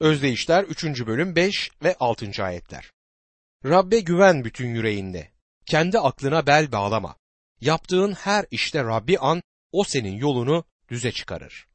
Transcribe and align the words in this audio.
Özdeyişler 0.00 0.64
3. 0.64 0.84
bölüm 1.06 1.36
5 1.36 1.70
ve 1.82 1.96
6. 2.00 2.44
ayetler. 2.44 2.90
Rabbe 3.64 4.00
güven 4.00 4.44
bütün 4.44 4.68
yüreğinde. 4.68 5.30
Kendi 5.66 5.98
aklına 5.98 6.46
bel 6.46 6.72
bağlama. 6.72 7.16
Yaptığın 7.60 8.12
her 8.12 8.46
işte 8.50 8.84
Rabbi 8.84 9.18
an, 9.18 9.42
o 9.72 9.84
senin 9.84 10.16
yolunu 10.16 10.64
düze 10.88 11.12
çıkarır. 11.12 11.66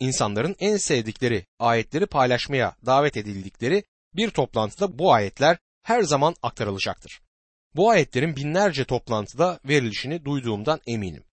İnsanların 0.00 0.56
en 0.58 0.76
sevdikleri 0.76 1.46
ayetleri 1.58 2.06
paylaşmaya 2.06 2.76
davet 2.86 3.16
edildikleri 3.16 3.84
bir 4.14 4.30
toplantıda 4.30 4.98
bu 4.98 5.12
ayetler 5.12 5.58
her 5.82 6.02
zaman 6.02 6.34
aktarılacaktır. 6.42 7.20
Bu 7.74 7.90
ayetlerin 7.90 8.36
binlerce 8.36 8.84
toplantıda 8.84 9.60
verilişini 9.64 10.24
duyduğumdan 10.24 10.80
eminim. 10.86 11.24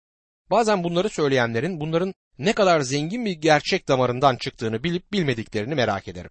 Bazen 0.51 0.85
bunları 0.85 1.09
söyleyenlerin 1.09 1.81
bunların 1.81 2.15
ne 2.41 2.53
kadar 2.53 2.81
zengin 2.81 3.25
bir 3.25 3.33
gerçek 3.33 3.89
damarından 3.89 4.37
çıktığını 4.37 4.85
bilip 4.85 5.13
bilmediklerini 5.13 5.75
merak 5.75 6.09
ederim. 6.09 6.31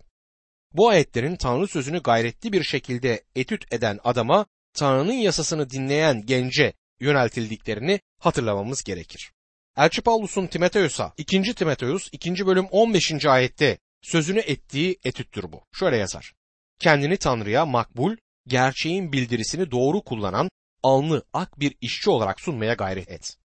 Bu 0.73 0.89
ayetlerin 0.89 1.35
Tanrı 1.35 1.67
sözünü 1.67 2.01
gayretli 2.01 2.53
bir 2.53 2.63
şekilde 2.63 3.23
etüt 3.35 3.73
eden 3.73 3.99
adama, 4.03 4.45
Tanrı'nın 4.73 5.13
yasasını 5.13 5.69
dinleyen 5.69 6.25
gence 6.25 6.73
yöneltildiklerini 6.99 7.99
hatırlamamız 8.19 8.83
gerekir. 8.83 9.31
Elçi 9.77 10.01
Paulus'un 10.01 10.47
Timoteus'a 10.47 11.13
2. 11.17 11.55
Timoteus 11.55 12.09
2. 12.11 12.45
bölüm 12.45 12.65
15. 12.65 13.25
ayette 13.25 13.77
sözünü 14.01 14.39
ettiği 14.39 14.99
etüttür 15.03 15.51
bu. 15.51 15.61
Şöyle 15.73 15.97
yazar. 15.97 16.33
Kendini 16.79 17.17
Tanrı'ya 17.17 17.65
makbul, 17.65 18.15
gerçeğin 18.47 19.11
bildirisini 19.11 19.71
doğru 19.71 20.01
kullanan, 20.01 20.49
alnı 20.83 21.23
ak 21.33 21.59
bir 21.59 21.75
işçi 21.81 22.09
olarak 22.09 22.41
sunmaya 22.41 22.73
gayret 22.73 23.09
et. 23.09 23.38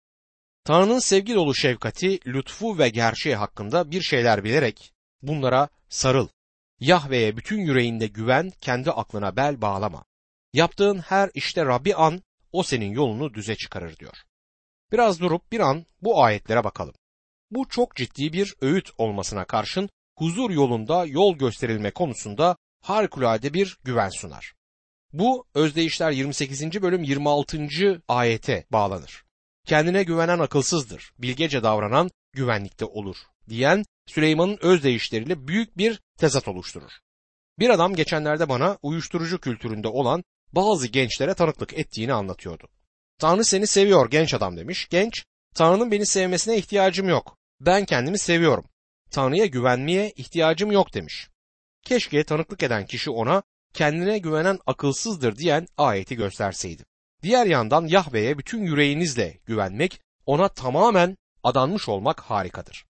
Tanrı'nın 0.65 0.99
sevgi 0.99 1.35
dolu 1.35 1.55
şefkati, 1.55 2.21
lütfu 2.27 2.79
ve 2.79 2.89
gerçeği 2.89 3.37
hakkında 3.37 3.91
bir 3.91 4.03
şeyler 4.03 4.45
bilerek 4.45 4.93
bunlara 5.23 5.69
sarıl. 5.89 6.29
Yahve'ye 6.81 7.37
bütün 7.37 7.61
yüreğinde 7.61 8.07
güven, 8.07 8.53
kendi 8.61 8.91
aklına 8.91 9.37
bel 9.37 9.61
bağlama. 9.61 10.05
Yaptığın 10.53 10.99
her 10.99 11.31
işte 11.35 11.65
Rabbi 11.65 11.95
an, 11.95 12.23
o 12.53 12.63
senin 12.63 12.91
yolunu 12.91 13.35
düze 13.35 13.57
çıkarır 13.57 13.97
diyor. 13.97 14.17
Biraz 14.93 15.21
durup 15.21 15.53
bir 15.53 15.61
an 15.61 15.87
bu 16.03 16.23
ayetlere 16.25 16.65
bakalım. 16.65 16.95
Bu 17.51 17.69
çok 17.69 17.97
ciddi 17.97 18.33
bir 18.33 18.55
öğüt 18.61 18.91
olmasına 18.99 19.45
karşın 19.45 19.89
huzur 20.17 20.51
yolunda 20.51 21.05
yol 21.07 21.37
gösterilme 21.37 21.91
konusunda 21.91 22.57
harikulade 22.81 23.55
bir 23.55 23.79
güven 23.85 24.11
sunar. 24.11 24.55
Bu 25.13 25.47
Özdeyişler 25.55 26.11
28. 26.11 26.83
bölüm 26.83 27.03
26. 27.03 27.69
ayete 28.09 28.67
bağlanır. 28.71 29.24
Kendine 29.67 30.03
güvenen 30.03 30.39
akılsızdır, 30.39 31.13
bilgece 31.19 31.63
davranan 31.63 32.11
güvenlikte 32.33 32.85
olur 32.85 33.17
diyen 33.49 33.85
Süleyman'ın 34.07 34.59
özdeyişleriyle 34.63 35.49
büyük 35.49 35.79
bir 35.79 36.01
tezat 36.19 36.49
oluşturur. 36.49 36.93
Bir 37.59 37.71
adam 37.71 37.95
geçenlerde 37.95 38.49
bana 38.49 38.79
uyuşturucu 38.83 39.41
kültüründe 39.41 39.89
olan 39.89 40.25
bazı 40.53 40.87
gençlere 40.87 41.35
tanıklık 41.35 41.75
ettiğini 41.79 42.13
anlatıyordu. 42.13 42.69
Tanrı 43.19 43.45
seni 43.45 43.67
seviyor 43.67 44.11
genç 44.11 44.35
adam 44.35 44.57
demiş. 44.57 44.89
Genç, 44.91 45.25
Tanrı'nın 45.55 45.91
beni 45.91 46.07
sevmesine 46.07 46.57
ihtiyacım 46.57 47.09
yok. 47.09 47.37
Ben 47.61 47.85
kendimi 47.85 48.19
seviyorum. 48.19 48.65
Tanrı'ya 49.11 49.47
güvenmeye 49.47 50.11
ihtiyacım 50.17 50.73
yok 50.73 50.95
demiş. 50.95 51.29
Keşke 51.85 52.25
tanıklık 52.25 52.63
eden 52.63 52.87
kişi 52.87 53.11
ona 53.11 53.43
kendine 53.75 54.19
güvenen 54.19 54.59
akılsızdır 54.67 55.37
diyen 55.37 55.67
ayeti 55.77 56.17
gösterseydi. 56.17 56.85
Diğer 57.25 57.47
yandan 57.47 57.87
Yahve'ye 57.87 58.39
bütün 58.39 58.63
yüreğinizle 58.63 59.39
güvenmek, 59.47 60.01
ona 60.27 60.49
tamamen 60.49 61.17
adanmış 61.43 61.89
olmak 61.89 62.21
harikadır. 62.21 62.87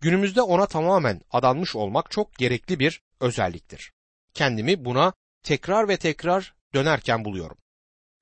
Günümüzde 0.00 0.42
ona 0.42 0.66
tamamen 0.66 1.20
adanmış 1.30 1.76
olmak 1.76 2.10
çok 2.10 2.34
gerekli 2.34 2.78
bir 2.78 3.00
özelliktir. 3.20 3.92
Kendimi 4.34 4.84
buna 4.84 5.12
tekrar 5.42 5.88
ve 5.88 5.96
tekrar 5.96 6.54
dönerken 6.74 7.24
buluyorum. 7.24 7.56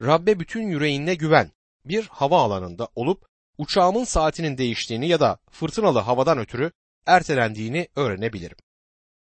Rabbe 0.02 0.40
bütün 0.40 0.62
yüreğinle 0.62 1.14
güven. 1.14 1.50
Bir 1.84 2.06
hava 2.06 2.42
alanında 2.42 2.88
olup 2.94 3.26
uçağımın 3.58 4.04
saatinin 4.04 4.58
değiştiğini 4.58 5.08
ya 5.08 5.20
da 5.20 5.38
fırtınalı 5.50 5.98
havadan 5.98 6.38
ötürü 6.38 6.72
ertelendiğini 7.06 7.88
öğrenebilirim. 7.96 8.56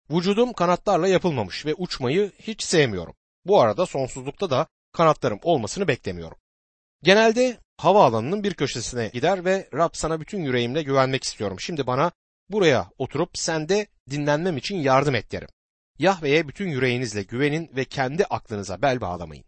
Vücudum 0.09 0.53
kanatlarla 0.53 1.07
yapılmamış 1.07 1.65
ve 1.65 1.73
uçmayı 1.73 2.31
hiç 2.39 2.63
sevmiyorum. 2.63 3.15
Bu 3.45 3.61
arada 3.61 3.85
sonsuzlukta 3.85 4.49
da 4.49 4.67
kanatlarım 4.95 5.39
olmasını 5.43 5.87
beklemiyorum. 5.87 6.37
Genelde 7.03 7.57
havaalanının 7.77 8.43
bir 8.43 8.53
köşesine 8.53 9.07
gider 9.07 9.45
ve 9.45 9.69
Rab 9.73 9.89
sana 9.93 10.21
bütün 10.21 10.43
yüreğimle 10.43 10.83
güvenmek 10.83 11.23
istiyorum. 11.23 11.59
Şimdi 11.59 11.87
bana 11.87 12.11
buraya 12.49 12.89
oturup 12.97 13.37
sende 13.37 13.87
dinlenmem 14.09 14.57
için 14.57 14.75
yardım 14.75 15.15
et 15.15 15.31
derim. 15.31 15.49
Yahve'ye 15.99 16.47
bütün 16.47 16.67
yüreğinizle 16.67 17.23
güvenin 17.23 17.71
ve 17.75 17.85
kendi 17.85 18.25
aklınıza 18.25 18.81
bel 18.81 19.01
bağlamayın. 19.01 19.45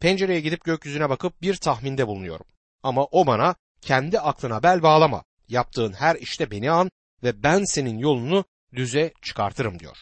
Pencereye 0.00 0.40
gidip 0.40 0.64
gökyüzüne 0.64 1.10
bakıp 1.10 1.42
bir 1.42 1.56
tahminde 1.56 2.06
bulunuyorum. 2.06 2.46
Ama 2.82 3.04
o 3.04 3.26
bana 3.26 3.54
kendi 3.80 4.20
aklına 4.20 4.62
bel 4.62 4.82
bağlama. 4.82 5.24
Yaptığın 5.48 5.92
her 5.92 6.16
işte 6.16 6.50
beni 6.50 6.70
an 6.70 6.90
ve 7.22 7.42
ben 7.42 7.64
senin 7.64 7.98
yolunu 7.98 8.44
düze 8.74 9.12
çıkartırım 9.22 9.78
diyor. 9.78 9.96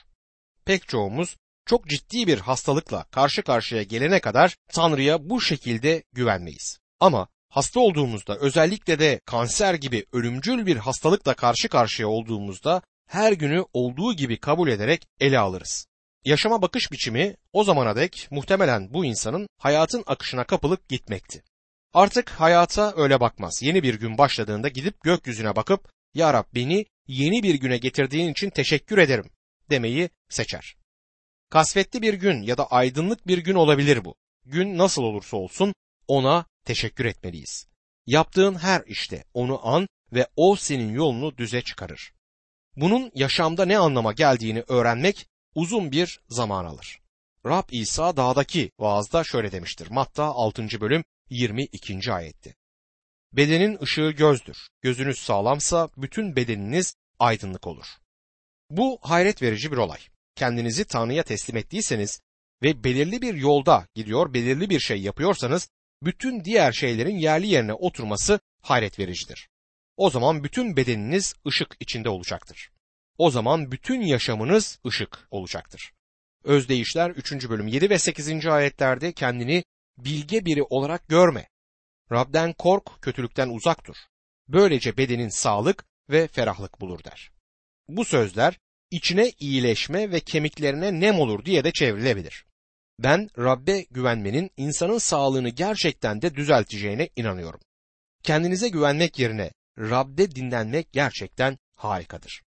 Pek 0.65 0.89
çoğumuz 0.89 1.37
çok 1.71 1.87
ciddi 1.87 2.27
bir 2.27 2.39
hastalıkla 2.39 3.05
karşı 3.11 3.43
karşıya 3.43 3.83
gelene 3.83 4.21
kadar 4.21 4.57
Tanrı'ya 4.73 5.31
bu 5.31 5.41
şekilde 5.41 6.03
güvenmeyiz. 6.13 6.79
Ama 7.01 7.29
hasta 7.49 7.81
olduğumuzda 7.81 8.37
özellikle 8.37 8.99
de 8.99 9.21
kanser 9.27 9.75
gibi 9.75 10.07
ölümcül 10.13 10.67
bir 10.67 10.77
hastalıkla 10.77 11.35
karşı 11.35 11.69
karşıya 11.69 12.09
olduğumuzda 12.09 12.83
her 13.09 13.33
günü 13.33 13.65
olduğu 13.73 14.15
gibi 14.15 14.41
kabul 14.41 14.69
ederek 14.69 15.07
ele 15.21 15.39
alırız. 15.39 15.87
Yaşama 16.25 16.63
bakış 16.63 16.93
biçimi 16.93 17.37
o 17.53 17.65
zamana 17.65 17.97
dek 17.97 18.29
muhtemelen 18.31 18.95
bu 18.95 19.05
insanın 19.05 19.49
hayatın 19.59 20.05
akışına 20.07 20.45
kapılıp 20.45 20.89
gitmekti. 20.89 21.43
Artık 21.95 22.31
hayata 22.31 22.95
öyle 22.97 23.21
bakmaz. 23.21 23.63
Yeni 23.63 23.83
bir 23.83 23.95
gün 23.95 24.19
başladığında 24.19 24.69
gidip 24.69 25.01
gökyüzüne 25.03 25.57
bakıp 25.57 25.89
Ya 26.15 26.35
Rab 26.35 26.45
beni 26.55 26.87
yeni 27.07 27.43
bir 27.43 27.55
güne 27.55 27.79
getirdiğin 27.79 28.33
için 28.33 28.51
teşekkür 28.51 28.99
ederim 28.99 29.31
demeyi 29.71 30.11
seçer. 30.29 30.80
Kasvetli 31.51 32.03
bir 32.03 32.15
gün 32.15 32.43
ya 32.43 32.59
da 32.59 32.67
aydınlık 32.67 33.27
bir 33.27 33.39
gün 33.39 33.55
olabilir 33.55 34.05
bu. 34.05 34.15
Gün 34.45 34.79
nasıl 34.79 35.03
olursa 35.03 35.37
olsun 35.37 35.75
ona 36.09 36.47
teşekkür 36.65 37.05
etmeliyiz. 37.05 37.67
Yaptığın 38.07 38.55
her 38.55 38.83
işte 38.87 39.25
onu 39.35 39.69
an 39.69 39.89
ve 40.13 40.27
o 40.37 40.57
senin 40.57 40.93
yolunu 40.93 41.37
düze 41.37 41.63
çıkarır. 41.63 42.13
Bunun 42.77 43.11
yaşamda 43.15 43.65
ne 43.65 43.79
anlama 43.79 44.13
geldiğini 44.13 44.65
öğrenmek 44.69 45.27
uzun 45.55 45.93
bir 45.93 46.21
zaman 46.29 46.65
alır. 46.65 47.01
Rab 47.47 47.69
İsa 47.71 48.17
dağdaki 48.17 48.71
vaazda 48.79 49.25
şöyle 49.25 49.53
demiştir. 49.53 49.91
Matta 49.91 50.25
6. 50.25 50.81
bölüm 50.81 51.05
22. 51.31 52.13
ayetti. 52.13 52.55
Bedenin 53.33 53.79
ışığı 53.83 54.11
gözdür. 54.11 54.69
Gözünüz 54.83 55.19
sağlamsa 55.19 55.89
bütün 55.97 56.37
bedeniniz 56.37 56.95
aydınlık 57.19 57.67
olur. 57.67 57.87
Bu 58.71 58.99
hayret 59.03 59.43
verici 59.43 59.73
bir 59.73 59.77
olay. 59.77 60.01
Kendinizi 60.35 60.85
Tanrı'ya 60.85 61.23
teslim 61.23 61.57
ettiyseniz 61.57 62.21
ve 62.63 62.85
belirli 62.85 63.23
bir 63.23 63.35
yolda 63.35 63.87
gidiyor, 63.95 64.35
belirli 64.35 64.71
bir 64.71 64.81
şey 64.81 65.01
yapıyorsanız 65.01 65.69
bütün 66.03 66.45
diğer 66.45 66.73
şeylerin 66.73 67.17
yerli 67.17 67.47
yerine 67.47 67.75
oturması 67.75 68.41
hayret 68.63 68.99
vericidir. 68.99 69.49
O 69.97 70.11
zaman 70.11 70.45
bütün 70.45 70.77
bedeniniz 70.77 71.35
ışık 71.47 71.77
içinde 71.81 72.09
olacaktır. 72.09 72.71
O 73.19 73.31
zaman 73.31 73.73
bütün 73.73 74.01
yaşamınız 74.01 74.79
ışık 74.87 75.29
olacaktır. 75.31 75.93
Özdeyişler 76.45 77.11
3. 77.11 77.49
bölüm 77.49 77.67
7 77.67 77.91
ve 77.91 77.99
8. 77.99 78.47
ayetlerde 78.47 79.13
kendini 79.13 79.65
bilge 79.99 80.45
biri 80.45 80.63
olarak 80.63 81.09
görme. 81.09 81.49
Rab'den 82.13 82.53
kork, 82.53 83.03
kötülükten 83.03 83.49
uzak 83.49 83.87
dur. 83.87 83.97
Böylece 84.49 84.97
bedenin 84.97 85.29
sağlık 85.29 85.85
ve 86.11 86.29
ferahlık 86.29 86.81
bulur 86.81 87.05
der. 87.05 87.31
Bu 87.89 88.05
sözler 88.05 88.59
içine 88.91 89.33
iyileşme 89.39 90.11
ve 90.11 90.21
kemiklerine 90.21 91.01
nem 91.01 91.19
olur 91.19 91.45
diye 91.45 91.65
de 91.65 91.73
çevrilebilir. 91.73 92.45
Ben 92.99 93.31
Rabbe 93.39 93.83
güvenmenin 93.91 94.51
insanın 94.57 94.99
sağlığını 94.99 95.49
gerçekten 95.49 96.23
de 96.23 96.35
düzelteceğine 96.35 97.09
inanıyorum. 97.17 97.61
Kendinize 98.23 98.69
güvenmek 98.69 99.19
yerine 99.19 99.51
Rab'de 99.79 100.31
dinlenmek 100.31 100.93
gerçekten 100.93 101.59
harikadır. 101.75 102.43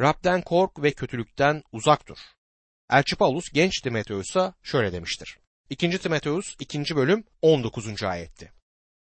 Rab'den 0.00 0.42
kork 0.42 0.82
ve 0.82 0.92
kötülükten 0.92 1.62
uzak 1.72 2.08
dur. 2.08 2.18
Elçi 2.90 3.16
Paulus 3.16 3.48
genç 3.52 3.80
Timoteus'a 3.80 4.54
şöyle 4.62 4.92
demiştir. 4.92 5.38
2. 5.70 5.98
Timoteus 5.98 6.56
2. 6.60 6.96
bölüm 6.96 7.24
19. 7.42 8.02
ayetti. 8.02 8.52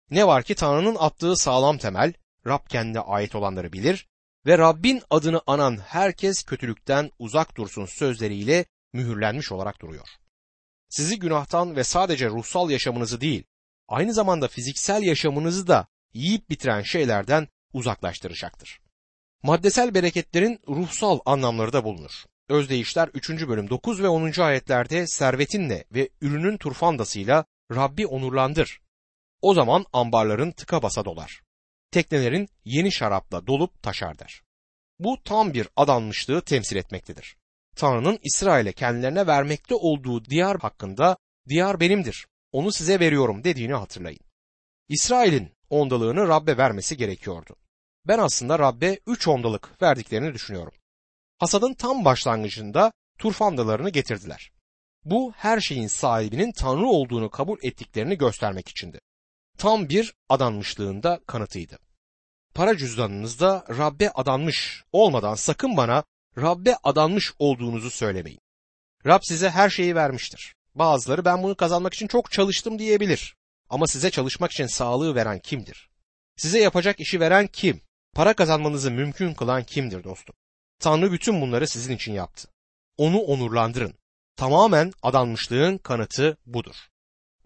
Ne 0.09 0.27
var 0.27 0.43
ki 0.43 0.55
Tanrı'nın 0.55 0.95
attığı 0.99 1.35
sağlam 1.35 1.77
temel, 1.77 2.13
Rab 2.47 2.67
kendine 2.69 2.99
ait 2.99 3.35
olanları 3.35 3.73
bilir 3.73 4.06
ve 4.47 4.57
Rabbin 4.57 5.01
adını 5.09 5.41
anan 5.47 5.77
herkes 5.77 6.43
kötülükten 6.43 7.11
uzak 7.19 7.57
dursun 7.57 7.85
sözleriyle 7.85 8.65
mühürlenmiş 8.93 9.51
olarak 9.51 9.81
duruyor. 9.81 10.07
Sizi 10.89 11.19
günahtan 11.19 11.75
ve 11.75 11.83
sadece 11.83 12.29
ruhsal 12.29 12.69
yaşamınızı 12.69 13.21
değil, 13.21 13.43
aynı 13.87 14.13
zamanda 14.13 14.47
fiziksel 14.47 15.03
yaşamınızı 15.03 15.67
da 15.67 15.87
yiyip 16.13 16.49
bitiren 16.49 16.81
şeylerden 16.81 17.47
uzaklaştıracaktır. 17.73 18.79
Maddesel 19.43 19.93
bereketlerin 19.93 20.59
ruhsal 20.67 21.19
anlamları 21.25 21.73
da 21.73 21.83
bulunur. 21.83 22.23
Özdeyişler 22.49 23.09
3. 23.13 23.29
bölüm 23.29 23.69
9 23.69 24.03
ve 24.03 24.07
10. 24.07 24.41
ayetlerde 24.41 25.07
servetinle 25.07 25.83
ve 25.91 26.09
ürünün 26.21 26.57
turfandasıyla 26.57 27.45
Rabbi 27.71 28.07
onurlandır. 28.07 28.81
O 29.41 29.53
zaman 29.53 29.85
ambarların 29.93 30.51
tıka 30.51 30.83
basa 30.83 31.05
dolar. 31.05 31.46
Teknelerin 31.91 32.49
yeni 32.65 32.91
şarapla 32.91 33.47
dolup 33.47 33.83
taşar 33.83 34.19
der. 34.19 34.41
Bu 34.99 35.23
tam 35.23 35.53
bir 35.53 35.67
adanmışlığı 35.75 36.41
temsil 36.41 36.75
etmektedir. 36.75 37.37
Tanrı'nın 37.75 38.19
İsrail'e 38.23 38.71
kendilerine 38.71 39.27
vermekte 39.27 39.75
olduğu 39.75 40.25
diyar 40.25 40.59
hakkında 40.59 41.17
diyar 41.49 41.79
benimdir, 41.79 42.27
onu 42.51 42.71
size 42.71 42.99
veriyorum 42.99 43.43
dediğini 43.43 43.73
hatırlayın. 43.73 44.19
İsrail'in 44.89 45.51
ondalığını 45.69 46.27
Rab'be 46.27 46.57
vermesi 46.57 46.97
gerekiyordu. 46.97 47.55
Ben 48.07 48.19
aslında 48.19 48.59
Rab'be 48.59 48.99
üç 49.07 49.27
ondalık 49.27 49.81
verdiklerini 49.81 50.33
düşünüyorum. 50.33 50.73
Hasadın 51.37 51.73
tam 51.73 52.05
başlangıcında 52.05 52.91
turfandalarını 53.19 53.89
getirdiler. 53.89 54.51
Bu 55.05 55.33
her 55.35 55.59
şeyin 55.59 55.87
sahibinin 55.87 56.51
Tanrı 56.51 56.85
olduğunu 56.85 57.29
kabul 57.29 57.57
ettiklerini 57.63 58.17
göstermek 58.17 58.67
içindi. 58.67 58.99
Tam 59.57 59.89
bir 59.89 60.13
adanmışlığında 60.29 61.19
kanıtıydı. 61.27 61.79
Para 62.53 62.77
cüzdanınızda 62.77 63.65
Rab'be 63.69 64.11
adanmış 64.11 64.83
olmadan 64.91 65.35
sakın 65.35 65.77
bana 65.77 66.03
Rab'be 66.37 66.75
adanmış 66.83 67.33
olduğunuzu 67.39 67.91
söylemeyin. 67.91 68.39
Rab 69.05 69.19
size 69.23 69.49
her 69.49 69.69
şeyi 69.69 69.95
vermiştir. 69.95 70.55
Bazıları 70.75 71.25
ben 71.25 71.43
bunu 71.43 71.55
kazanmak 71.55 71.93
için 71.93 72.07
çok 72.07 72.31
çalıştım 72.31 72.79
diyebilir. 72.79 73.35
Ama 73.69 73.87
size 73.87 74.11
çalışmak 74.11 74.51
için 74.51 74.67
sağlığı 74.67 75.15
veren 75.15 75.39
kimdir? 75.39 75.89
Size 76.35 76.59
yapacak 76.59 76.99
işi 76.99 77.19
veren 77.19 77.47
kim? 77.47 77.81
Para 78.13 78.33
kazanmanızı 78.33 78.91
mümkün 78.91 79.33
kılan 79.33 79.63
kimdir 79.63 80.03
dostum? 80.03 80.35
Tanrı 80.79 81.11
bütün 81.11 81.41
bunları 81.41 81.67
sizin 81.67 81.95
için 81.95 82.13
yaptı. 82.13 82.47
Onu 82.97 83.17
onurlandırın. 83.19 83.93
Tamamen 84.35 84.93
adanmışlığın 85.01 85.77
kanıtı 85.77 86.37
budur. 86.45 86.75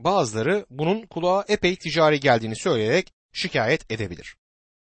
Bazıları 0.04 0.66
bunun 0.70 1.06
kulağa 1.06 1.46
epey 1.48 1.76
ticari 1.76 2.20
geldiğini 2.20 2.56
söyleyerek 2.56 3.12
şikayet 3.34 3.92
edebilir. 3.92 4.36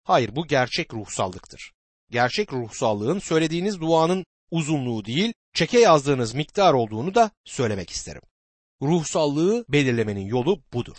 Hayır 0.04 0.36
bu 0.36 0.48
gerçek 0.48 0.94
ruhsallıktır. 0.94 1.71
Gerçek 2.12 2.54
ruhsallığın 2.54 3.19
söylediğiniz 3.19 3.81
duanın 3.81 4.25
uzunluğu 4.51 5.06
değil, 5.06 5.33
çeke 5.54 5.80
yazdığınız 5.80 6.33
miktar 6.33 6.74
olduğunu 6.74 7.16
da 7.16 7.31
söylemek 7.45 7.89
isterim. 7.89 8.21
Ruhsallığı 8.81 9.66
belirlemenin 9.69 10.25
yolu 10.25 10.62
budur. 10.74 10.98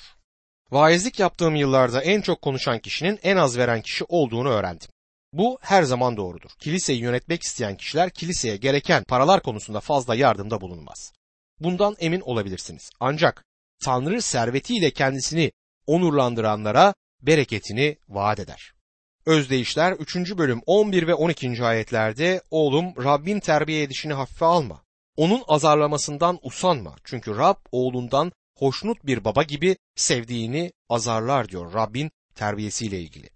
Vaizlik 0.70 1.19
yaptığım 1.20 1.56
yıllarda 1.56 2.02
en 2.02 2.20
çok 2.20 2.43
konuşan 2.43 2.78
kişinin 2.78 3.19
en 3.22 3.37
az 3.37 3.58
veren 3.58 3.82
kişi 3.82 4.05
olduğunu 4.05 4.49
öğrendim. 4.49 4.88
Bu 5.32 5.58
her 5.61 5.82
zaman 5.82 6.17
doğrudur. 6.17 6.50
Kiliseyi 6.58 7.00
yönetmek 7.00 7.43
isteyen 7.43 7.76
kişiler 7.76 8.11
kiliseye 8.11 8.56
gereken 8.56 9.05
paralar 9.05 9.43
konusunda 9.43 9.81
fazla 9.81 10.14
yardımda 10.14 10.61
bulunmaz. 10.61 11.12
Bundan 11.61 11.96
emin 11.99 12.20
olabilirsiniz. 12.20 12.90
Ancak 13.00 13.44
Tanrı 13.85 14.23
servetiyle 14.23 14.91
kendisini 14.91 15.53
onurlandıranlara 15.87 16.94
bereketini 17.23 17.97
vaat 18.09 18.41
eder. 18.41 18.73
Özdeyişler 19.27 19.93
3. 19.93 20.17
bölüm 20.17 20.61
11 20.67 21.06
ve 21.06 21.15
12. 21.15 21.65
ayetlerde 21.65 22.43
oğlum 22.50 23.05
Rabbin 23.05 23.41
terbiye 23.41 23.82
edişini 23.82 24.12
hafife 24.12 24.44
alma. 24.44 24.82
Onun 25.17 25.43
azarlamasından 25.49 26.38
usanma. 26.43 26.97
Çünkü 27.05 27.37
Rab 27.37 27.56
oğlundan 27.73 28.32
hoşnut 28.59 29.06
bir 29.06 29.25
baba 29.25 29.43
gibi 29.43 29.77
sevdiğini 29.97 30.73
azarlar 30.88 31.49
diyor 31.49 31.75
Rabbin 31.75 32.11
terbiyesiyle 32.35 33.00
ilgili. 33.00 33.31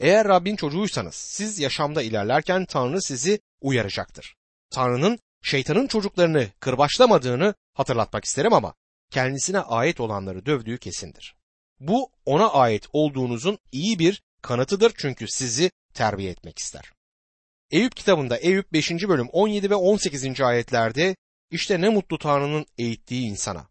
Eğer 0.00 0.28
Rabbin 0.28 0.56
çocuğuysanız 0.56 1.14
siz 1.14 1.58
yaşamda 1.58 2.02
ilerlerken 2.02 2.64
Tanrı 2.64 3.02
sizi 3.02 3.40
uyaracaktır. 3.60 4.34
Tanrı'nın 4.70 5.18
şeytanın 5.42 5.86
çocuklarını 5.86 6.48
kırbaçlamadığını 6.60 7.54
hatırlatmak 7.74 8.24
isterim 8.24 8.52
ama 8.52 8.74
kendisine 9.10 9.58
ait 9.58 10.00
olanları 10.00 10.46
dövdüğü 10.46 10.78
kesindir. 10.78 11.36
Bu 11.80 12.10
ona 12.26 12.50
ait 12.50 12.86
olduğunuzun 12.92 13.58
iyi 13.72 13.98
bir 13.98 14.22
kanıtıdır 14.42 14.92
çünkü 14.96 15.28
sizi 15.28 15.70
terbiye 15.94 16.30
etmek 16.30 16.58
ister. 16.58 16.92
Eyüp 17.70 17.96
kitabında 17.96 18.36
Eyüp 18.36 18.72
5. 18.72 18.90
bölüm 18.90 19.28
17 19.28 19.70
ve 19.70 19.74
18. 19.74 20.40
ayetlerde 20.40 21.16
işte 21.50 21.80
ne 21.80 21.88
mutlu 21.88 22.18
Tanrı'nın 22.18 22.66
eğittiği 22.78 23.26
insana. 23.28 23.68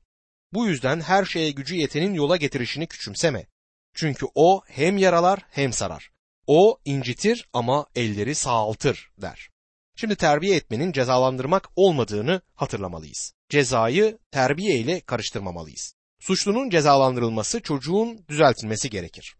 Bu 0.53 0.67
yüzden 0.67 1.01
her 1.01 1.25
şeye 1.25 1.51
gücü 1.51 1.75
yetenin 1.75 2.13
yola 2.13 2.37
getirişini 2.37 2.87
küçümseme. 2.87 3.47
Çünkü 3.93 4.25
o 4.35 4.61
hem 4.67 4.97
yaralar 4.97 5.45
hem 5.49 5.73
sarar. 5.73 6.11
O 6.47 6.79
incitir 6.85 7.49
ama 7.53 7.85
elleri 7.95 8.35
sağaltır 8.35 9.11
der. 9.21 9.49
Şimdi 9.95 10.15
terbiye 10.15 10.55
etmenin 10.55 10.91
cezalandırmak 10.91 11.69
olmadığını 11.75 12.41
hatırlamalıyız. 12.55 13.33
Cezayı 13.49 14.17
terbiye 14.31 14.77
ile 14.77 15.01
karıştırmamalıyız. 15.01 15.93
Suçlunun 16.19 16.69
cezalandırılması 16.69 17.61
çocuğun 17.61 18.25
düzeltilmesi 18.29 18.89
gerekir. 18.89 19.35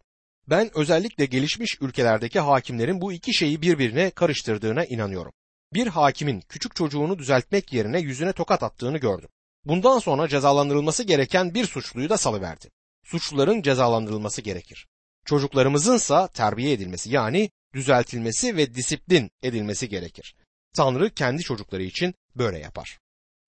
Ben 0.50 0.78
özellikle 0.78 1.26
gelişmiş 1.26 1.78
ülkelerdeki 1.82 2.40
hakimlerin 2.40 3.02
bu 3.02 3.14
iki 3.14 3.34
şeyi 3.34 3.62
birbirine 3.62 4.10
karıştırdığına 4.10 4.86
inanıyorum. 4.86 5.34
Bir 5.74 5.88
hakimin 5.88 6.42
küçük 6.42 6.76
çocuğunu 6.76 7.20
düzeltmek 7.20 7.74
yerine 7.74 8.00
yüzüne 8.00 8.34
tokat 8.34 8.64
attığını 8.64 8.98
gördüm. 8.98 9.30
Bundan 9.66 10.00
sonra 10.00 10.28
cezalandırılması 10.28 11.04
gereken 11.04 11.54
bir 11.54 11.66
suçluyu 11.66 12.10
da 12.10 12.18
salıverdi. 12.18 12.70
Suçluların 13.06 13.62
cezalandırılması 13.62 14.42
gerekir. 14.42 14.88
Çocuklarımızınsa 15.26 16.28
terbiye 16.28 16.74
edilmesi 16.74 17.10
yani 17.10 17.50
düzeltilmesi 17.74 18.58
ve 18.58 18.74
disiplin 18.76 19.32
edilmesi 19.44 19.90
gerekir. 19.90 20.36
Tanrı 20.76 21.14
kendi 21.14 21.44
çocukları 21.44 21.84
için 21.84 22.14
böyle 22.36 22.60
yapar. 22.60 23.00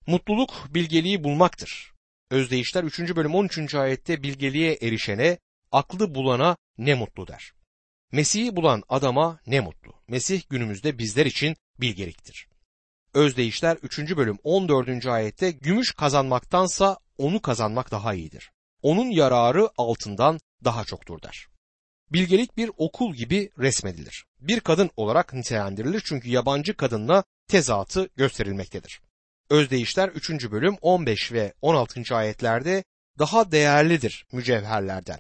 Mutluluk 0.10 0.68
bilgeliği 0.70 1.24
bulmaktır. 1.24 1.94
Özdeyişler 2.32 2.84
3. 2.84 3.00
bölüm 3.00 3.36
13. 3.36 3.76
ayette 3.76 4.24
bilgeliğe 4.24 4.74
erişene, 4.82 5.38
aklı 5.72 6.16
bulana 6.16 6.58
ne 6.78 6.94
mutlu 6.94 7.28
der. 7.28 7.54
Mesih'i 8.12 8.56
bulan 8.56 8.84
adama 8.90 9.40
ne 9.48 9.60
mutlu. 9.60 9.94
Mesih 10.08 10.42
günümüzde 10.50 10.98
bizler 10.98 11.26
için 11.26 11.56
bilgeliktir. 11.82 12.48
Özdeyişler 13.14 13.78
3. 13.78 14.00
bölüm 14.00 14.38
14. 14.44 15.06
ayette 15.06 15.52
gümüş 15.52 15.92
kazanmaktansa 15.92 16.98
onu 17.18 17.42
kazanmak 17.42 17.92
daha 17.92 18.14
iyidir. 18.14 18.52
Onun 18.82 19.10
yararı 19.10 19.70
altından 19.78 20.40
daha 20.64 20.86
çoktur 20.86 21.22
der. 21.22 21.48
Bilgelik 22.12 22.58
bir 22.58 22.72
okul 22.78 23.16
gibi 23.16 23.50
resmedilir. 23.60 24.26
Bir 24.40 24.60
kadın 24.60 24.90
olarak 24.98 25.34
nitelendirilir 25.34 26.02
çünkü 26.06 26.30
yabancı 26.30 26.78
kadınla 26.78 27.24
tezatı 27.48 28.10
gösterilmektedir. 28.16 29.02
Özdeyişler 29.50 30.10
3. 30.10 30.52
bölüm 30.52 30.76
15 30.82 31.32
ve 31.32 31.54
16. 31.62 32.16
ayetlerde 32.16 32.84
daha 33.20 33.52
değerlidir 33.52 34.26
mücevherlerden. 34.32 35.20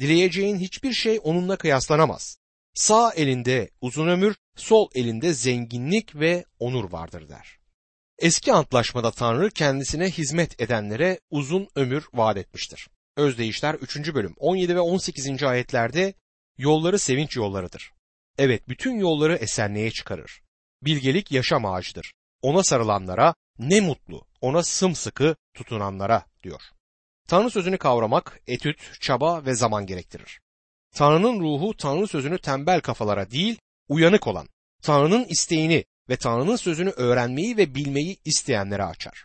Dileyeceğin 0.00 0.58
hiçbir 0.58 0.92
şey 0.92 1.20
onunla 1.22 1.56
kıyaslanamaz. 1.56 2.38
Sağ 2.74 3.12
elinde 3.12 3.70
uzun 3.80 4.08
ömür, 4.08 4.36
sol 4.56 4.88
elinde 4.94 5.32
zenginlik 5.34 6.16
ve 6.16 6.44
onur 6.58 6.92
vardır 6.92 7.28
der. 7.28 7.58
Eski 8.18 8.52
antlaşmada 8.52 9.10
Tanrı 9.10 9.50
kendisine 9.50 10.10
hizmet 10.10 10.60
edenlere 10.60 11.20
uzun 11.30 11.68
ömür 11.74 12.04
vaat 12.14 12.36
etmiştir. 12.36 12.88
Özdeyişler 13.16 13.74
3. 13.74 14.14
bölüm 14.14 14.34
17 14.38 14.76
ve 14.76 14.80
18. 14.80 15.42
ayetlerde 15.42 16.14
yolları 16.58 16.98
sevinç 16.98 17.36
yollarıdır. 17.36 17.92
Evet 18.38 18.68
bütün 18.68 18.98
yolları 18.98 19.34
esenliğe 19.36 19.90
çıkarır. 19.90 20.42
Bilgelik 20.82 21.32
yaşam 21.32 21.66
ağacıdır. 21.66 22.12
Ona 22.42 22.62
sarılanlara 22.62 23.34
ne 23.58 23.80
mutlu, 23.80 24.26
ona 24.40 24.62
sımsıkı 24.62 25.36
tutunanlara 25.54 26.24
diyor. 26.42 26.62
Tanrı 27.28 27.50
sözünü 27.50 27.78
kavramak 27.78 28.40
etüt, 28.46 29.00
çaba 29.00 29.44
ve 29.44 29.54
zaman 29.54 29.86
gerektirir. 29.86 30.40
Tanrı'nın 30.94 31.40
ruhu 31.40 31.76
Tanrı 31.76 32.06
sözünü 32.06 32.38
tembel 32.38 32.80
kafalara 32.80 33.30
değil, 33.30 33.58
uyanık 33.88 34.26
olan, 34.26 34.48
Tanrı'nın 34.82 35.24
isteğini 35.24 35.84
ve 36.08 36.16
Tanrı'nın 36.16 36.56
sözünü 36.56 36.90
öğrenmeyi 36.90 37.56
ve 37.56 37.74
bilmeyi 37.74 38.16
isteyenlere 38.24 38.84
açar. 38.84 39.24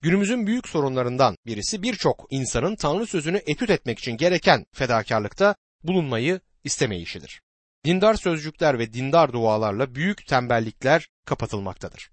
Günümüzün 0.00 0.46
büyük 0.46 0.68
sorunlarından 0.68 1.36
birisi 1.46 1.82
birçok 1.82 2.26
insanın 2.30 2.76
Tanrı 2.76 3.06
sözünü 3.06 3.42
etüt 3.46 3.70
etmek 3.70 3.98
için 3.98 4.16
gereken 4.16 4.66
fedakarlıkta 4.72 5.54
bulunmayı 5.82 6.40
istemeyişidir. 6.64 7.40
Dindar 7.84 8.14
sözcükler 8.14 8.78
ve 8.78 8.92
dindar 8.92 9.32
dualarla 9.32 9.94
büyük 9.94 10.26
tembellikler 10.26 11.08
kapatılmaktadır. 11.24 12.10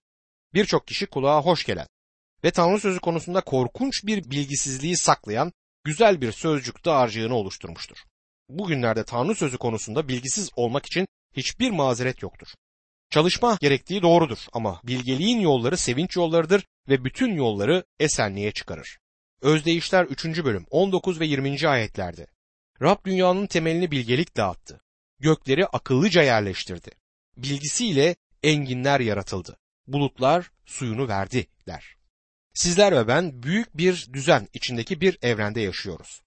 Birçok 0.55 0.87
kişi 0.87 1.05
kulağa 1.05 1.41
hoş 1.41 1.65
gelen 1.65 1.87
ve 2.43 2.51
Tanrı 2.51 2.79
sözü 2.79 2.99
konusunda 2.99 3.41
korkunç 3.41 4.05
bir 4.05 4.29
bilgisizliği 4.29 4.97
saklayan 4.97 5.51
güzel 5.83 6.21
bir 6.21 6.31
sözcük 6.31 6.85
dağarcığını 6.85 7.35
oluşturmuştur. 7.35 7.97
Bugünlerde 8.49 9.03
Tanrı 9.03 9.35
sözü 9.35 9.57
konusunda 9.57 10.07
bilgisiz 10.07 10.49
olmak 10.55 10.85
için 10.85 11.07
hiçbir 11.37 11.71
mazeret 11.71 12.21
yoktur. 12.21 12.47
Çalışma 13.09 13.57
gerektiği 13.61 14.01
doğrudur 14.01 14.37
ama 14.53 14.81
bilgeliğin 14.83 15.39
yolları 15.39 15.77
sevinç 15.77 16.15
yollarıdır 16.15 16.65
ve 16.89 17.03
bütün 17.03 17.33
yolları 17.33 17.83
esenliğe 17.99 18.51
çıkarır. 18.51 18.99
Özdeyişler 19.41 20.05
3. 20.05 20.25
bölüm 20.25 20.65
19 20.69 21.19
ve 21.19 21.25
20. 21.25 21.67
ayetlerde 21.67 22.27
Rab 22.81 23.05
dünyanın 23.05 23.47
temelini 23.47 23.91
bilgelikle 23.91 24.43
attı. 24.43 24.81
Gökleri 25.19 25.67
akıllıca 25.67 26.23
yerleştirdi. 26.23 26.91
Bilgisiyle 27.37 28.15
enginler 28.43 28.99
yaratıldı. 28.99 29.57
Bulutlar 29.87 30.51
suyunu 30.65 31.07
verdi 31.07 31.47
der. 31.67 31.95
Sizler 32.53 32.95
ve 32.95 33.07
ben 33.07 33.43
büyük 33.43 33.77
bir 33.77 34.07
düzen 34.13 34.47
içindeki 34.53 35.01
bir 35.01 35.17
evrende 35.21 35.61
yaşıyoruz. 35.61 36.21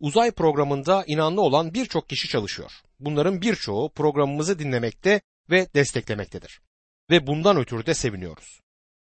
Uzay 0.00 0.30
programında 0.30 1.04
inanlı 1.06 1.40
olan 1.40 1.74
birçok 1.74 2.08
kişi 2.08 2.28
çalışıyor. 2.28 2.72
Bunların 3.00 3.40
birçoğu 3.40 3.92
programımızı 3.92 4.58
dinlemekte 4.58 5.20
ve 5.50 5.74
desteklemektedir. 5.74 6.60
Ve 7.10 7.26
bundan 7.26 7.56
ötürü 7.56 7.86
de 7.86 7.94
seviniyoruz. 7.94 8.60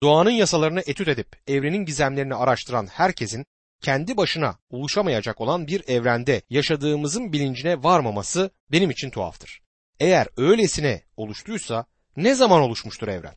Doğanın 0.02 0.31
yasalarını 0.31 0.81
etüt 0.87 1.09
edip 1.09 1.37
evrenin 1.47 1.85
gizemlerini 1.85 2.35
araştıran 2.35 2.87
herkesin 2.87 3.47
kendi 3.83 4.17
başına 4.17 4.59
oluşamayacak 4.71 5.40
olan 5.40 5.67
bir 5.67 5.88
evrende 5.88 6.43
yaşadığımızın 6.50 7.33
bilincine 7.33 7.83
varmaması 7.83 8.50
benim 8.73 8.90
için 8.90 9.11
tuhaftır. 9.11 9.62
Eğer 10.00 10.28
öylesine 10.37 11.02
oluştuysa 11.17 11.87
ne 12.17 12.35
zaman 12.35 12.61
oluşmuştur 12.61 13.09
evren? 13.09 13.35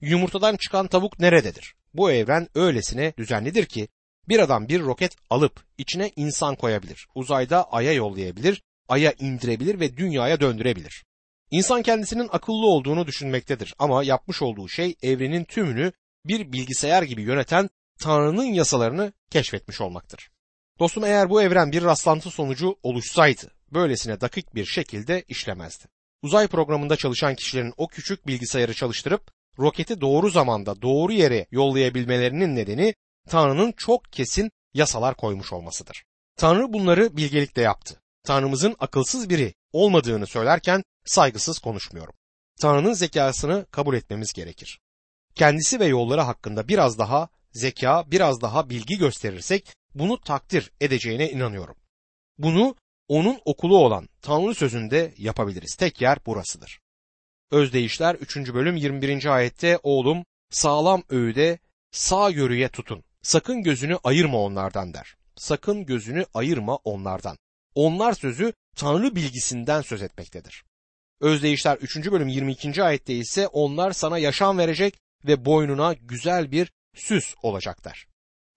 Yumurtadan 0.00 0.56
çıkan 0.56 0.86
tavuk 0.86 1.18
nerededir? 1.18 1.74
Bu 1.94 2.10
evren 2.10 2.48
öylesine 2.54 3.14
düzenlidir 3.18 3.66
ki 3.66 3.88
bir 4.28 4.38
adam 4.38 4.68
bir 4.68 4.80
roket 4.80 5.16
alıp 5.30 5.64
içine 5.78 6.10
insan 6.16 6.54
koyabilir. 6.54 7.06
Uzayda 7.14 7.72
aya 7.72 7.92
yollayabilir, 7.92 8.62
aya 8.88 9.12
indirebilir 9.18 9.80
ve 9.80 9.96
dünyaya 9.96 10.40
döndürebilir. 10.40 11.04
İnsan 11.50 11.82
kendisinin 11.82 12.28
akıllı 12.32 12.66
olduğunu 12.66 13.06
düşünmektedir 13.06 13.74
ama 13.78 14.04
yapmış 14.04 14.42
olduğu 14.42 14.68
şey 14.68 14.94
evrenin 15.02 15.44
tümünü 15.44 15.92
bir 16.24 16.52
bilgisayar 16.52 17.02
gibi 17.02 17.22
yöneten 17.22 17.70
Tanrı'nın 18.02 18.44
yasalarını 18.44 19.12
keşfetmiş 19.30 19.80
olmaktır. 19.80 20.30
Dostum 20.78 21.04
eğer 21.04 21.30
bu 21.30 21.42
evren 21.42 21.72
bir 21.72 21.82
rastlantı 21.82 22.30
sonucu 22.30 22.76
oluşsaydı 22.82 23.52
böylesine 23.72 24.20
dakik 24.20 24.54
bir 24.54 24.64
şekilde 24.64 25.24
işlemezdi. 25.28 25.84
Uzay 26.22 26.46
programında 26.46 26.96
çalışan 26.96 27.34
kişilerin 27.34 27.74
o 27.76 27.88
küçük 27.88 28.26
bilgisayarı 28.26 28.74
çalıştırıp 28.74 29.30
roketi 29.60 30.00
doğru 30.00 30.30
zamanda 30.30 30.82
doğru 30.82 31.12
yere 31.12 31.46
yollayabilmelerinin 31.50 32.56
nedeni 32.56 32.94
Tanrı'nın 33.28 33.72
çok 33.72 34.12
kesin 34.12 34.50
yasalar 34.74 35.14
koymuş 35.14 35.52
olmasıdır. 35.52 36.04
Tanrı 36.36 36.72
bunları 36.72 37.16
bilgelikle 37.16 37.62
yaptı. 37.62 38.00
Tanrımızın 38.24 38.76
akılsız 38.78 39.30
biri 39.30 39.54
olmadığını 39.72 40.26
söylerken 40.26 40.82
saygısız 41.04 41.58
konuşmuyorum. 41.58 42.14
Tanrı'nın 42.60 42.92
zekasını 42.92 43.66
kabul 43.70 43.94
etmemiz 43.94 44.32
gerekir. 44.32 44.80
Kendisi 45.34 45.80
ve 45.80 45.86
yolları 45.86 46.20
hakkında 46.20 46.68
biraz 46.68 46.98
daha 46.98 47.28
zeka, 47.52 48.04
biraz 48.10 48.40
daha 48.40 48.70
bilgi 48.70 48.98
gösterirsek 48.98 49.74
bunu 49.94 50.20
takdir 50.20 50.72
edeceğine 50.80 51.30
inanıyorum. 51.30 51.76
Bunu 52.38 52.74
onun 53.08 53.40
okulu 53.44 53.78
olan 53.78 54.08
Tanrı 54.22 54.54
sözünde 54.54 55.14
yapabiliriz. 55.18 55.76
Tek 55.76 56.00
yer 56.00 56.18
burasıdır. 56.26 56.80
Özdeyişler 57.50 58.14
3. 58.14 58.36
bölüm 58.36 58.76
21. 58.76 59.34
ayette 59.34 59.78
oğlum 59.82 60.24
sağlam 60.50 61.02
öğüde 61.08 61.58
sağ 61.90 62.30
yürüye 62.30 62.68
tutun. 62.68 63.04
Sakın 63.22 63.62
gözünü 63.62 63.98
ayırma 64.04 64.38
onlardan 64.38 64.94
der. 64.94 65.16
Sakın 65.36 65.86
gözünü 65.86 66.26
ayırma 66.34 66.76
onlardan. 66.76 67.36
Onlar 67.74 68.12
sözü 68.12 68.52
Tanrı 68.76 69.14
bilgisinden 69.14 69.82
söz 69.82 70.02
etmektedir. 70.02 70.64
Özdeyişler 71.20 71.76
3. 71.76 71.96
bölüm 71.96 72.28
22. 72.28 72.82
ayette 72.82 73.14
ise 73.14 73.46
onlar 73.46 73.92
sana 73.92 74.18
yaşam 74.18 74.58
verecek 74.58 74.98
ve 75.26 75.44
boynuna 75.44 75.92
güzel 75.92 76.52
bir 76.52 76.72
süs 76.94 77.34
olacaklar. 77.42 78.06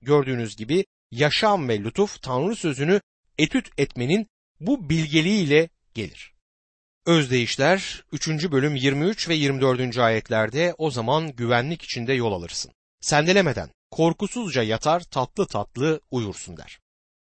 Gördüğünüz 0.02 0.56
gibi 0.56 0.86
yaşam 1.12 1.70
ve 1.70 1.80
lütuf 1.80 2.22
Tanrı 2.22 2.56
sözünü 2.56 3.02
etüt 3.38 3.70
etmenin 3.78 4.28
bu 4.60 4.90
bilgeliğiyle 4.90 5.70
gelir. 5.94 6.33
Özdeyişler 7.06 8.04
3. 8.12 8.28
bölüm 8.52 8.76
23 8.76 9.30
ve 9.30 9.36
24. 9.36 9.98
ayetlerde 9.98 10.76
o 10.78 10.92
zaman 10.92 11.36
güvenlik 11.36 11.82
içinde 11.82 12.14
yol 12.14 12.32
alırsın. 12.32 12.72
Sendelemeden 13.02 13.70
korkusuzca 13.92 14.64
yatar 14.64 15.00
tatlı 15.00 15.48
tatlı 15.48 16.02
uyursun 16.12 16.58
der. 16.58 16.80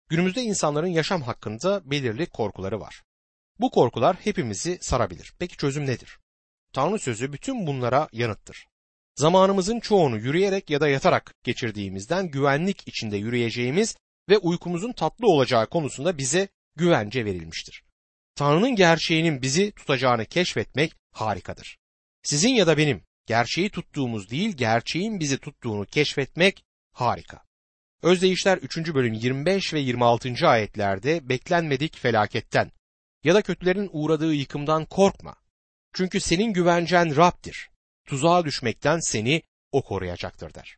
Günümüzde 0.08 0.42
insanların 0.42 0.86
yaşam 0.86 1.22
hakkında 1.22 1.90
belirli 1.90 2.26
korkuları 2.26 2.80
var. 2.80 3.02
Bu 3.60 3.70
korkular 3.70 4.16
hepimizi 4.16 4.78
sarabilir. 4.80 5.32
Peki 5.38 5.56
çözüm 5.56 5.86
nedir? 5.86 6.18
Tanrı 6.72 6.98
sözü 6.98 7.32
bütün 7.32 7.66
bunlara 7.66 8.08
yanıttır. 8.12 8.66
Zamanımızın 9.16 9.80
çoğunu 9.80 10.18
yürüyerek 10.18 10.70
ya 10.70 10.80
da 10.80 10.88
yatarak 10.88 11.34
geçirdiğimizden 11.44 12.30
güvenlik 12.30 12.88
içinde 12.88 13.16
yürüyeceğimiz 13.16 13.96
ve 14.28 14.38
uykumuzun 14.38 14.92
tatlı 14.92 15.26
olacağı 15.26 15.66
konusunda 15.66 16.18
bize 16.18 16.48
güvence 16.76 17.24
verilmiştir. 17.24 17.89
Tanrı'nın 18.40 18.76
gerçeğinin 18.76 19.42
bizi 19.42 19.72
tutacağını 19.72 20.24
keşfetmek 20.24 20.96
harikadır. 21.12 21.78
Sizin 22.22 22.48
ya 22.48 22.66
da 22.66 22.76
benim 22.76 23.02
gerçeği 23.26 23.70
tuttuğumuz 23.70 24.30
değil, 24.30 24.56
gerçeğin 24.56 25.20
bizi 25.20 25.38
tuttuğunu 25.38 25.86
keşfetmek 25.86 26.64
harika. 26.92 27.42
Özdeyişler 28.02 28.58
3. 28.58 28.94
bölüm 28.94 29.12
25 29.12 29.74
ve 29.74 29.80
26. 29.80 30.48
ayetlerde 30.48 31.28
beklenmedik 31.28 31.98
felaketten 31.98 32.72
ya 33.24 33.34
da 33.34 33.42
kötülerin 33.42 33.90
uğradığı 33.92 34.34
yıkımdan 34.34 34.84
korkma. 34.84 35.36
Çünkü 35.92 36.20
senin 36.20 36.52
güvencen 36.52 37.16
Rab'dir. 37.16 37.70
Tuzağa 38.06 38.44
düşmekten 38.44 38.98
seni 39.00 39.42
o 39.72 39.82
koruyacaktır 39.82 40.54
der. 40.54 40.76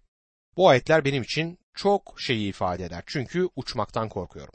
Bu 0.57 0.69
ayetler 0.69 1.04
benim 1.04 1.23
için 1.23 1.59
çok 1.75 2.21
şeyi 2.21 2.49
ifade 2.49 2.85
eder. 2.85 3.02
Çünkü 3.07 3.49
uçmaktan 3.57 4.09
korkuyorum. 4.09 4.54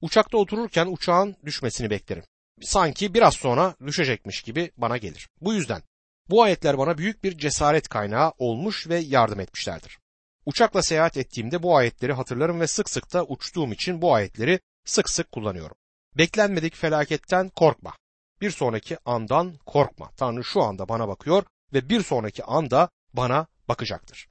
Uçakta 0.00 0.38
otururken 0.38 0.86
uçağın 0.86 1.36
düşmesini 1.44 1.90
beklerim. 1.90 2.24
Sanki 2.62 3.14
biraz 3.14 3.34
sonra 3.34 3.74
düşecekmiş 3.86 4.42
gibi 4.42 4.70
bana 4.76 4.96
gelir. 4.96 5.28
Bu 5.40 5.54
yüzden 5.54 5.82
bu 6.30 6.42
ayetler 6.42 6.78
bana 6.78 6.98
büyük 6.98 7.24
bir 7.24 7.38
cesaret 7.38 7.88
kaynağı 7.88 8.32
olmuş 8.38 8.88
ve 8.88 8.98
yardım 8.98 9.40
etmişlerdir. 9.40 9.98
Uçakla 10.46 10.82
seyahat 10.82 11.16
ettiğimde 11.16 11.62
bu 11.62 11.76
ayetleri 11.76 12.12
hatırlarım 12.12 12.60
ve 12.60 12.66
sık 12.66 12.90
sık 12.90 13.12
da 13.12 13.24
uçtuğum 13.24 13.72
için 13.72 14.02
bu 14.02 14.14
ayetleri 14.14 14.60
sık 14.84 15.10
sık 15.10 15.32
kullanıyorum. 15.32 15.76
Beklenmedik 16.18 16.76
felaketten 16.76 17.48
korkma. 17.48 17.96
Bir 18.40 18.50
sonraki 18.50 18.98
andan 19.04 19.56
korkma. 19.66 20.10
Tanrı 20.16 20.44
şu 20.44 20.62
anda 20.62 20.88
bana 20.88 21.08
bakıyor 21.08 21.44
ve 21.72 21.88
bir 21.88 22.02
sonraki 22.02 22.44
anda 22.44 22.88
bana 23.14 23.46
bakacaktır. 23.68 24.28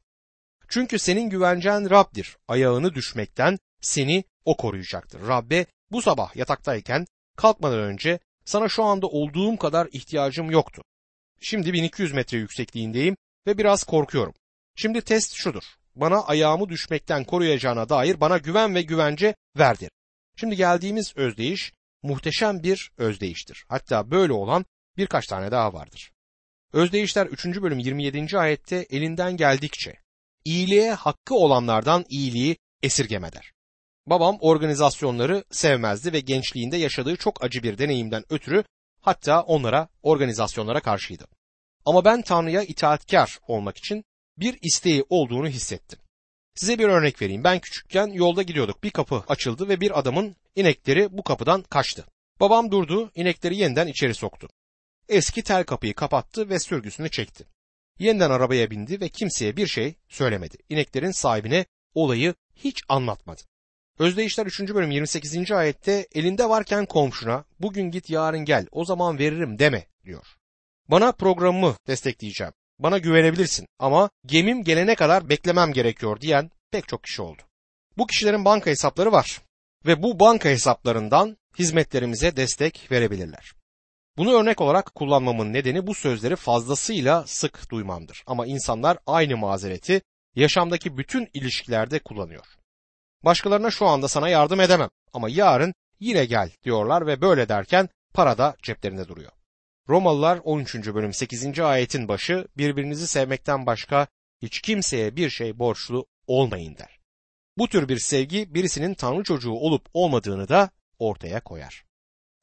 Çünkü 0.67 0.99
senin 0.99 1.29
güvencen 1.29 1.89
Rab'dir. 1.89 2.37
Ayağını 2.47 2.93
düşmekten 2.93 3.59
seni 3.85 4.23
o 4.45 4.57
koruyacaktır. 4.57 5.27
Rabbe 5.27 5.65
bu 5.91 6.01
sabah 6.01 6.35
yataktayken 6.35 7.05
kalkmadan 7.37 7.79
önce 7.79 8.19
sana 8.45 8.69
şu 8.69 8.83
anda 8.83 9.07
olduğum 9.07 9.57
kadar 9.57 9.87
ihtiyacım 9.91 10.51
yoktu. 10.51 10.83
Şimdi 11.41 11.73
1200 11.73 12.13
metre 12.13 12.37
yüksekliğindeyim 12.37 13.17
ve 13.47 13.57
biraz 13.57 13.83
korkuyorum. 13.83 14.33
Şimdi 14.75 15.01
test 15.01 15.33
şudur. 15.33 15.63
Bana 15.95 16.23
ayağımı 16.23 16.69
düşmekten 16.69 17.23
koruyacağına 17.23 17.89
dair 17.89 18.19
bana 18.19 18.37
güven 18.37 18.75
ve 18.75 18.81
güvence 18.81 19.35
verdir. 19.57 19.89
Şimdi 20.35 20.55
geldiğimiz 20.55 21.17
özdeyiş 21.17 21.73
muhteşem 22.03 22.63
bir 22.63 22.91
özdeyiştir. 22.97 23.65
Hatta 23.69 24.11
böyle 24.11 24.33
olan 24.33 24.65
birkaç 24.97 25.27
tane 25.27 25.51
daha 25.51 25.73
vardır. 25.73 26.11
Özdeyişler 26.73 27.25
3. 27.25 27.45
bölüm 27.45 27.79
27. 27.79 28.37
ayette 28.37 28.85
elinden 28.89 29.37
geldikçe 29.37 29.99
iyiliğe 30.45 30.93
hakkı 30.93 31.35
olanlardan 31.35 32.05
iyiliği 32.09 32.57
esirgemeder. 32.83 33.54
Babam 34.07 34.37
organizasyonları 34.41 35.43
sevmezdi 35.51 36.13
ve 36.13 36.19
gençliğinde 36.19 36.77
yaşadığı 36.77 37.15
çok 37.15 37.43
acı 37.43 37.63
bir 37.63 37.77
deneyimden 37.77 38.23
ötürü 38.29 38.63
hatta 39.01 39.41
onlara 39.41 39.87
organizasyonlara 40.03 40.79
karşıydı. 40.79 41.25
Ama 41.85 42.05
ben 42.05 42.21
Tanrı'ya 42.21 42.63
itaatkar 42.63 43.39
olmak 43.47 43.77
için 43.77 44.03
bir 44.37 44.57
isteği 44.61 45.05
olduğunu 45.09 45.47
hissettim. 45.47 45.99
Size 46.55 46.79
bir 46.79 46.87
örnek 46.87 47.21
vereyim. 47.21 47.43
Ben 47.43 47.59
küçükken 47.59 48.07
yolda 48.07 48.41
gidiyorduk. 48.41 48.83
Bir 48.83 48.91
kapı 48.91 49.23
açıldı 49.27 49.69
ve 49.69 49.81
bir 49.81 49.99
adamın 49.99 50.35
inekleri 50.55 51.17
bu 51.17 51.23
kapıdan 51.23 51.61
kaçtı. 51.61 52.05
Babam 52.39 52.71
durdu, 52.71 53.11
inekleri 53.15 53.57
yeniden 53.57 53.87
içeri 53.87 54.15
soktu. 54.15 54.49
Eski 55.09 55.43
tel 55.43 55.63
kapıyı 55.63 55.93
kapattı 55.93 56.49
ve 56.49 56.59
sürgüsünü 56.59 57.11
çekti. 57.11 57.47
Yeniden 57.99 58.29
arabaya 58.29 58.71
bindi 58.71 59.01
ve 59.01 59.09
kimseye 59.09 59.57
bir 59.57 59.67
şey 59.67 59.95
söylemedi. 60.09 60.57
İneklerin 60.69 61.11
sahibine 61.11 61.65
olayı 61.93 62.35
hiç 62.55 62.81
anlatmadı. 62.89 63.41
Özdeyişler 63.99 64.45
3. 64.45 64.59
bölüm 64.59 64.91
28. 64.91 65.51
ayette 65.51 66.07
elinde 66.15 66.49
varken 66.49 66.85
komşuna 66.85 67.45
bugün 67.59 67.91
git 67.91 68.09
yarın 68.09 68.45
gel 68.45 68.67
o 68.71 68.85
zaman 68.85 69.19
veririm 69.19 69.59
deme 69.59 69.87
diyor. 70.05 70.25
Bana 70.87 71.11
programımı 71.11 71.75
destekleyeceğim. 71.87 72.53
Bana 72.79 72.97
güvenebilirsin 72.97 73.67
ama 73.79 74.09
gemim 74.25 74.63
gelene 74.63 74.95
kadar 74.95 75.29
beklemem 75.29 75.73
gerekiyor 75.73 76.21
diyen 76.21 76.51
pek 76.71 76.87
çok 76.87 77.03
kişi 77.03 77.21
oldu. 77.21 77.41
Bu 77.97 78.07
kişilerin 78.07 78.45
banka 78.45 78.69
hesapları 78.69 79.11
var 79.11 79.41
ve 79.85 80.03
bu 80.03 80.19
banka 80.19 80.49
hesaplarından 80.49 81.37
hizmetlerimize 81.59 82.37
destek 82.37 82.91
verebilirler. 82.91 83.53
Bunu 84.17 84.33
örnek 84.33 84.61
olarak 84.61 84.95
kullanmamın 84.95 85.53
nedeni 85.53 85.87
bu 85.87 85.93
sözleri 85.95 86.35
fazlasıyla 86.35 87.23
sık 87.27 87.71
duymamdır. 87.71 88.23
Ama 88.27 88.45
insanlar 88.45 88.97
aynı 89.07 89.37
mazereti 89.37 90.01
yaşamdaki 90.35 90.97
bütün 90.97 91.29
ilişkilerde 91.33 91.99
kullanıyor. 91.99 92.45
Başkalarına 93.23 93.71
şu 93.71 93.85
anda 93.85 94.07
sana 94.07 94.29
yardım 94.29 94.59
edemem 94.59 94.89
ama 95.13 95.29
yarın 95.29 95.73
yine 95.99 96.25
gel 96.25 96.51
diyorlar 96.63 97.07
ve 97.07 97.21
böyle 97.21 97.49
derken 97.49 97.89
para 98.13 98.37
da 98.37 98.55
ceplerinde 98.63 99.07
duruyor. 99.07 99.31
Romalılar 99.89 100.39
13. 100.43 100.75
bölüm 100.75 101.13
8. 101.13 101.59
ayetin 101.59 102.07
başı 102.07 102.47
birbirinizi 102.57 103.07
sevmekten 103.07 103.65
başka 103.65 104.07
hiç 104.41 104.61
kimseye 104.61 105.15
bir 105.15 105.29
şey 105.29 105.59
borçlu 105.59 106.05
olmayın 106.27 106.77
der. 106.77 106.99
Bu 107.57 107.67
tür 107.67 107.89
bir 107.89 107.99
sevgi 107.99 108.53
birisinin 108.53 108.93
Tanrı 108.93 109.23
çocuğu 109.23 109.51
olup 109.51 109.85
olmadığını 109.93 110.49
da 110.49 110.69
ortaya 110.99 111.39
koyar. 111.39 111.85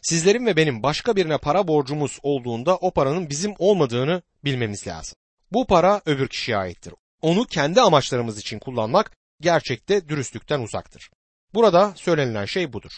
Sizlerin 0.02 0.46
ve 0.46 0.56
benim 0.56 0.82
başka 0.82 1.16
birine 1.16 1.38
para 1.38 1.68
borcumuz 1.68 2.18
olduğunda 2.22 2.76
o 2.76 2.90
paranın 2.90 3.30
bizim 3.30 3.54
olmadığını 3.58 4.22
bilmemiz 4.44 4.86
lazım. 4.86 5.16
Bu 5.52 5.66
para 5.66 6.00
öbür 6.06 6.28
kişiye 6.28 6.56
aittir. 6.56 6.94
Onu 7.22 7.44
kendi 7.46 7.80
amaçlarımız 7.80 8.38
için 8.38 8.58
kullanmak 8.58 9.16
gerçekte 9.42 10.08
dürüstlükten 10.08 10.60
uzaktır. 10.60 11.10
Burada 11.54 11.92
söylenilen 11.96 12.44
şey 12.44 12.72
budur. 12.72 12.92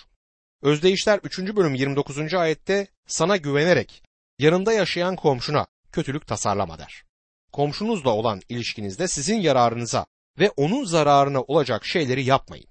Özdeyişler 0.63 1.21
3. 1.23 1.39
bölüm 1.39 1.75
29. 1.75 2.35
ayette 2.35 2.87
sana 3.07 3.37
güvenerek 3.37 4.03
yanında 4.39 4.73
yaşayan 4.73 5.17
komşuna 5.17 5.67
kötülük 5.93 6.27
tasarlama 6.27 6.79
der. 6.79 7.05
Komşunuzla 7.53 8.11
olan 8.11 8.41
ilişkinizde 8.49 9.09
sizin 9.09 9.41
yararınıza 9.41 10.07
ve 10.39 10.51
onun 10.51 10.85
zararına 10.85 11.43
olacak 11.43 11.87
şeyleri 11.87 12.25
yapmayın. 12.25 12.67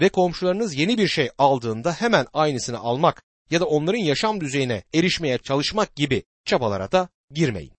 Ve 0.00 0.08
komşularınız 0.08 0.74
yeni 0.74 0.98
bir 0.98 1.08
şey 1.08 1.30
aldığında 1.38 1.92
hemen 1.92 2.26
aynısını 2.32 2.78
almak 2.78 3.22
ya 3.50 3.60
da 3.60 3.66
onların 3.66 3.98
yaşam 3.98 4.40
düzeyine 4.40 4.82
erişmeye 4.94 5.38
çalışmak 5.38 5.96
gibi 5.96 6.22
çabalara 6.44 6.92
da 6.92 7.08
girmeyin. 7.30 7.72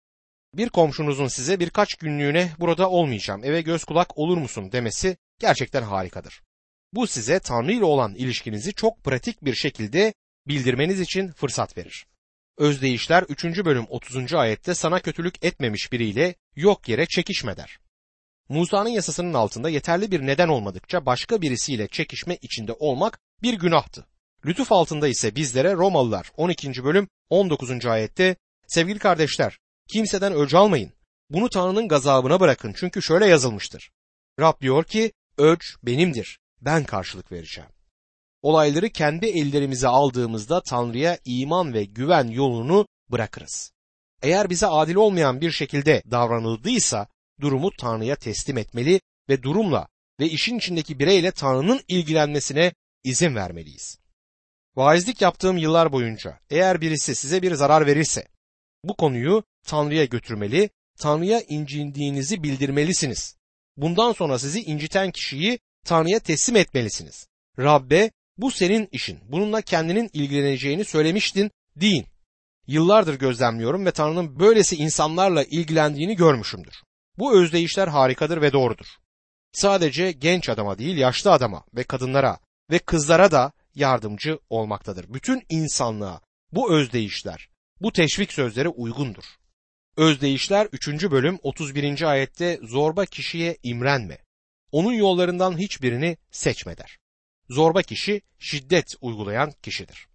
Bir 0.54 0.70
komşunuzun 0.70 1.28
size 1.28 1.60
birkaç 1.60 1.96
günlüğüne 1.96 2.52
burada 2.60 2.90
olmayacağım 2.90 3.44
eve 3.44 3.62
göz 3.62 3.84
kulak 3.84 4.18
olur 4.18 4.38
musun 4.38 4.72
demesi 4.72 5.18
gerçekten 5.40 5.84
harikadır. 5.84 6.42
Bu 6.94 7.08
size 7.08 7.40
Tanrı 7.40 7.72
ile 7.72 7.86
olan 7.86 8.16
ilişkinizi 8.16 8.74
çok 8.74 9.04
pratik 9.04 9.46
bir 9.46 9.56
şekilde 9.56 10.14
bildirmeniz 10.48 11.00
için 11.00 11.32
fırsat 11.32 11.78
verir. 11.78 12.06
Özdeyişler 12.58 13.24
3. 13.24 13.46
bölüm 13.46 13.86
30. 13.90 14.34
ayette 14.34 14.76
sana 14.76 15.00
kötülük 15.00 15.46
etmemiş 15.46 15.92
biriyle 15.92 16.36
yok 16.56 16.90
yere 16.90 17.06
çekişme 17.06 17.58
der. 17.58 17.80
Musa'nın 18.50 18.90
yasasının 18.90 19.34
altında 19.34 19.70
yeterli 19.70 20.12
bir 20.12 20.22
neden 20.22 20.48
olmadıkça 20.48 21.06
başka 21.06 21.42
birisiyle 21.42 21.88
çekişme 21.88 22.38
içinde 22.42 22.74
olmak 22.74 23.20
bir 23.44 23.54
günahtı. 23.54 24.06
Lütuf 24.46 24.72
altında 24.72 25.08
ise 25.08 25.36
bizlere 25.36 25.74
Romalılar 25.74 26.32
12. 26.38 26.84
bölüm 26.84 27.08
19. 27.30 27.86
ayette 27.86 28.36
sevgili 28.68 29.00
kardeşler 29.00 29.60
kimseden 29.88 30.34
öc 30.34 30.58
almayın. 30.58 30.92
Bunu 31.30 31.50
Tanrı'nın 31.50 31.88
gazabına 31.88 32.40
bırakın 32.40 32.74
çünkü 32.76 33.02
şöyle 33.02 33.26
yazılmıştır. 33.26 33.92
Rab 34.40 34.62
diyor 34.62 34.84
ki 34.84 35.12
öc 35.38 35.66
benimdir 35.84 36.40
ben 36.62 36.84
karşılık 36.84 37.32
vereceğim. 37.32 37.70
Olayları 38.42 38.90
kendi 38.90 39.26
ellerimize 39.26 39.88
aldığımızda 39.88 40.62
Tanrı'ya 40.64 41.18
iman 41.26 41.74
ve 41.74 41.84
güven 41.84 42.28
yolunu 42.28 42.88
bırakırız. 43.12 43.72
Eğer 44.22 44.50
bize 44.50 44.68
adil 44.68 44.96
olmayan 44.96 45.42
bir 45.42 45.52
şekilde 45.52 46.04
davranıldıysa 46.12 47.08
durumu 47.42 47.72
Tanrı'ya 47.80 48.16
teslim 48.16 48.58
etmeli 48.58 49.02
ve 49.30 49.44
durumla 49.44 49.88
ve 50.20 50.26
işin 50.26 50.58
içindeki 50.58 51.00
bireyle 51.00 51.32
Tanrı'nın 51.32 51.82
ilgilenmesine 51.88 52.74
izin 53.04 53.36
vermeliyiz. 53.36 53.98
Vaizlik 54.76 55.22
yaptığım 55.22 55.58
yıllar 55.58 55.92
boyunca 55.92 56.40
eğer 56.50 56.82
birisi 56.82 57.16
size 57.16 57.42
bir 57.42 57.54
zarar 57.54 57.86
verirse 57.86 58.28
bu 58.84 58.96
konuyu 58.96 59.44
Tanrı'ya 59.68 60.06
götürmeli, 60.06 60.70
Tanrı'ya 61.00 61.42
incindiğinizi 61.42 62.44
bildirmelisiniz. 62.44 63.36
Bundan 63.78 64.12
sonra 64.12 64.40
sizi 64.40 64.62
inciten 64.62 65.12
kişiyi 65.12 65.60
Tanrı'ya 65.86 66.20
teslim 66.20 66.56
etmelisiniz. 66.56 67.28
Rabbe 67.60 68.12
bu 68.38 68.52
senin 68.52 68.90
işin. 68.92 69.20
Bununla 69.30 69.62
kendinin 69.62 70.10
ilgileneceğini 70.14 70.86
söylemiştin 70.86 71.52
deyin. 71.76 72.06
Yıllardır 72.68 73.20
gözlemliyorum 73.20 73.86
ve 73.86 73.92
Tanrı'nın 73.92 74.40
böylesi 74.40 74.76
insanlarla 74.76 75.44
ilgilendiğini 75.44 76.16
görmüşümdür. 76.16 76.76
Bu 77.18 77.40
özdeyişler 77.42 77.88
harikadır 77.88 78.42
ve 78.42 78.54
doğrudur. 78.54 78.86
Sadece 79.52 80.12
genç 80.12 80.50
adama 80.50 80.78
değil 80.78 80.98
yaşlı 80.98 81.32
adama 81.32 81.64
ve 81.76 81.84
kadınlara 81.84 82.40
ve 82.72 82.80
kızlara 82.80 83.32
da 83.32 83.52
yardımcı 83.76 84.40
olmaktadır. 84.50 85.14
Bütün 85.14 85.44
insanlığa 85.50 86.22
bu 86.52 86.74
özdeyişler, 86.74 87.50
bu 87.84 87.92
teşvik 87.92 88.34
sözleri 88.34 88.70
uygundur. 88.70 89.24
Özdeyişler 89.98 90.68
3. 90.72 90.88
bölüm 90.88 91.40
31. 91.44 92.02
ayette 92.02 92.60
zorba 92.64 93.06
kişiye 93.06 93.58
imrenme. 93.64 94.18
Onun 94.72 94.94
yollarından 94.94 95.58
hiçbirini 95.58 96.18
seçme 96.32 96.78
der. 96.78 96.98
Zorba 97.50 97.82
kişi 97.82 98.22
şiddet 98.40 98.96
uygulayan 99.02 99.52
kişidir. 99.64 100.08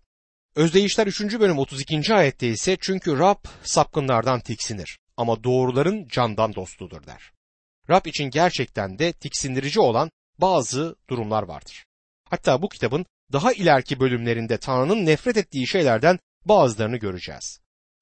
Özdeyişler 0.54 1.06
3. 1.06 1.20
bölüm 1.20 1.58
32. 1.58 2.14
ayette 2.14 2.48
ise 2.48 2.76
çünkü 2.80 3.18
Rab 3.18 3.44
sapkınlardan 3.62 4.40
tiksinir 4.40 4.98
ama 5.16 5.44
doğruların 5.44 6.08
candan 6.08 6.54
dostudur 6.54 7.06
der. 7.06 7.32
Rab 7.90 8.06
için 8.06 8.24
gerçekten 8.24 8.98
de 8.98 9.12
tiksindirici 9.12 9.80
olan 9.80 10.10
bazı 10.38 10.96
durumlar 11.10 11.42
vardır. 11.42 11.84
Hatta 12.24 12.62
bu 12.62 12.68
kitabın 12.68 13.06
daha 13.32 13.52
ileriki 13.52 14.00
bölümlerinde 14.00 14.58
Tanrı'nın 14.58 15.06
nefret 15.06 15.36
ettiği 15.36 15.66
şeylerden 15.66 16.18
bazılarını 16.48 16.96
göreceğiz. 16.96 17.60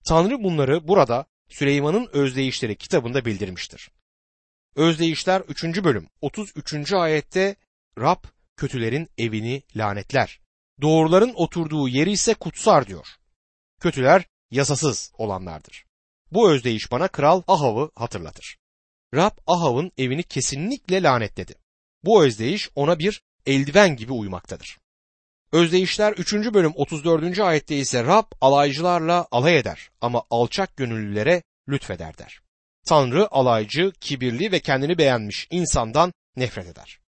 Tanrı 0.09 0.43
bunları 0.43 0.89
burada 0.89 1.27
Süleyman'ın 1.49 2.09
Özdeyişleri 2.13 2.77
kitabında 2.77 3.25
bildirmiştir. 3.25 3.91
Özdeyişler 4.77 5.41
3. 5.41 5.65
bölüm 5.65 6.09
33. 6.21 6.93
ayette 6.93 7.57
Rab 7.99 8.25
kötülerin 8.57 9.09
evini 9.19 9.63
lanetler. 9.77 10.41
Doğruların 10.83 11.33
oturduğu 11.35 11.89
yeri 11.89 12.13
ise 12.13 12.35
kutsar 12.35 12.87
diyor. 12.87 13.07
Kötüler 13.81 14.25
yasasız 14.51 15.13
olanlardır. 15.19 15.85
Bu 16.33 16.51
özdeyiş 16.51 16.91
bana 16.91 17.09
kral 17.09 17.43
Ahav'ı 17.47 17.91
hatırlatır. 17.95 18.59
Rab 19.15 19.39
Ahav'ın 19.47 19.93
evini 19.99 20.23
kesinlikle 20.23 21.03
lanetledi. 21.03 21.55
Bu 22.05 22.25
özdeyiş 22.25 22.71
ona 22.75 22.99
bir 22.99 23.23
eldiven 23.47 23.97
gibi 23.97 24.13
uymaktadır. 24.13 24.79
Özdeyişler 25.53 26.13
3. 26.13 26.33
bölüm 26.33 26.73
34. 26.75 27.39
ayette 27.39 27.77
ise 27.77 28.05
Rab 28.05 28.25
alaycılarla 28.41 29.27
alay 29.31 29.59
eder 29.59 29.91
ama 30.01 30.23
alçak 30.31 30.77
gönüllülere 30.77 31.43
lütfeder 31.69 32.19
der. 32.19 32.41
Tanrı 32.87 33.29
alaycı, 33.31 33.93
kibirli 34.01 34.53
ve 34.53 34.61
kendini 34.61 34.99
beğenmiş 34.99 35.47
insandan 35.51 36.13
nefret 36.37 36.67
eder. 36.67 36.99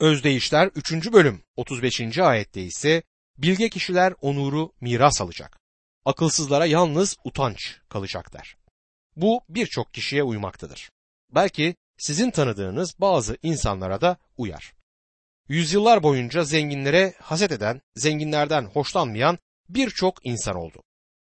Özdeyişler 0.00 0.70
3. 0.74 1.12
bölüm 1.12 1.42
35. 1.56 2.18
ayette 2.18 2.62
ise 2.62 3.02
bilge 3.38 3.68
kişiler 3.68 4.14
onuru 4.20 4.72
miras 4.80 5.20
alacak. 5.20 5.58
Akılsızlara 6.04 6.66
yalnız 6.66 7.16
utanç 7.24 7.76
kalacak 7.88 8.32
der. 8.32 8.56
Bu 9.16 9.40
birçok 9.48 9.94
kişiye 9.94 10.22
uymaktadır. 10.22 10.90
Belki 11.30 11.76
sizin 11.98 12.30
tanıdığınız 12.30 12.94
bazı 13.00 13.36
insanlara 13.42 14.00
da 14.00 14.16
uyar. 14.36 14.77
Yüzyıllar 15.48 16.02
boyunca 16.02 16.44
zenginlere 16.44 17.14
haset 17.20 17.52
eden, 17.52 17.80
zenginlerden 17.96 18.64
hoşlanmayan 18.64 19.38
birçok 19.68 20.26
insan 20.26 20.56
oldu. 20.56 20.82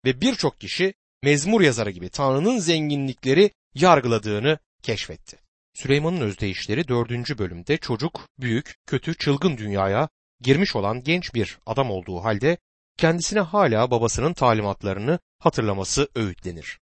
Ve 0.05 0.21
birçok 0.21 0.59
kişi 0.59 0.93
mezmur 1.23 1.61
yazarı 1.61 1.91
gibi 1.91 2.09
Tanrı'nın 2.09 2.57
zenginlikleri 2.57 3.51
yargıladığını 3.73 4.59
keşfetti. 4.81 5.37
Süleyman'ın 5.73 6.21
özdeyişleri 6.21 6.87
4. 6.87 7.39
bölümde 7.39 7.77
çocuk, 7.77 8.27
büyük, 8.39 8.75
kötü, 8.85 9.17
çılgın 9.17 9.57
dünyaya 9.57 10.09
girmiş 10.41 10.75
olan 10.75 11.03
genç 11.03 11.33
bir 11.33 11.57
adam 11.65 11.91
olduğu 11.91 12.23
halde 12.23 12.57
kendisine 12.97 13.39
hala 13.39 13.91
babasının 13.91 14.33
talimatlarını 14.33 15.19
hatırlaması 15.39 16.09
öğütlenir. 16.15 16.79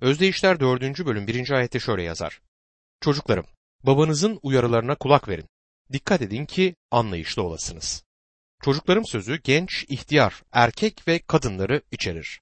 Özdeyişler 0.00 0.60
4. 0.60 0.82
bölüm 1.06 1.26
1. 1.26 1.50
ayette 1.50 1.80
şöyle 1.80 2.02
yazar. 2.02 2.40
Çocuklarım, 3.00 3.46
babanızın 3.84 4.38
uyarılarına 4.42 4.94
kulak 4.94 5.28
verin. 5.28 5.48
Dikkat 5.92 6.22
edin 6.22 6.46
ki 6.46 6.74
anlayışlı 6.90 7.42
olasınız. 7.42 8.04
Çocuklarım 8.62 9.06
sözü 9.06 9.40
genç, 9.44 9.84
ihtiyar, 9.88 10.42
erkek 10.52 11.08
ve 11.08 11.18
kadınları 11.18 11.82
içerir. 11.92 12.40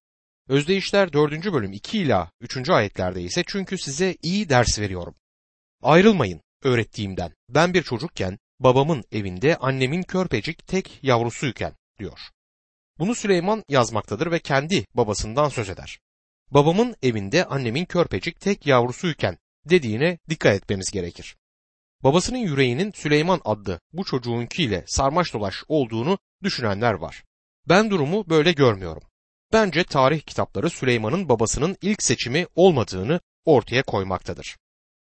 Özdeyişler 0.49 1.13
4. 1.13 1.53
bölüm 1.53 1.73
2 1.73 1.99
ila 1.99 2.31
3. 2.41 2.71
ayetlerde 2.71 3.23
ise 3.23 3.45
çünkü 3.47 3.79
size 3.79 4.17
iyi 4.23 4.49
ders 4.49 4.79
veriyorum. 4.79 5.15
Ayrılmayın 5.83 6.41
öğrettiğimden. 6.63 7.33
Ben 7.49 7.75
bir 7.75 7.83
çocukken 7.83 8.39
babamın 8.61 9.05
evinde 9.13 9.57
annemin 9.57 10.03
körpecik 10.03 10.67
tek 10.67 10.99
yavrusuyken 11.03 11.73
diyor. 11.99 12.21
Bunu 12.99 13.15
Süleyman 13.15 13.65
yazmaktadır 13.69 14.31
ve 14.31 14.39
kendi 14.39 14.85
babasından 14.95 15.49
söz 15.49 15.71
eder. 15.71 15.99
Babamın 16.51 16.97
evinde 17.03 17.45
annemin 17.45 17.85
körpecik 17.85 18.41
tek 18.41 18.67
yavrusuyken 18.67 19.39
dediğine 19.65 20.19
dikkat 20.29 20.55
etmemiz 20.55 20.91
gerekir. 20.91 21.37
Babasının 22.05 22.39
yüreğinin 22.39 22.93
Süleyman 22.93 23.41
adlı 23.45 23.81
bu 23.93 24.05
çocuğunkiyle 24.05 24.85
sarmaş 24.87 25.35
dolaş 25.35 25.65
olduğunu 25.69 26.19
düşünenler 26.43 26.93
var. 26.93 27.25
Ben 27.69 27.91
durumu 27.91 28.29
böyle 28.29 28.53
görmüyorum. 28.53 29.03
Bence 29.53 29.85
tarih 29.85 30.21
kitapları 30.21 30.71
Süleyman'ın 30.71 31.29
babasının 31.29 31.77
ilk 31.83 32.03
seçimi 32.03 32.47
olmadığını 32.55 33.21
ortaya 33.45 33.83
koymaktadır. 33.83 34.57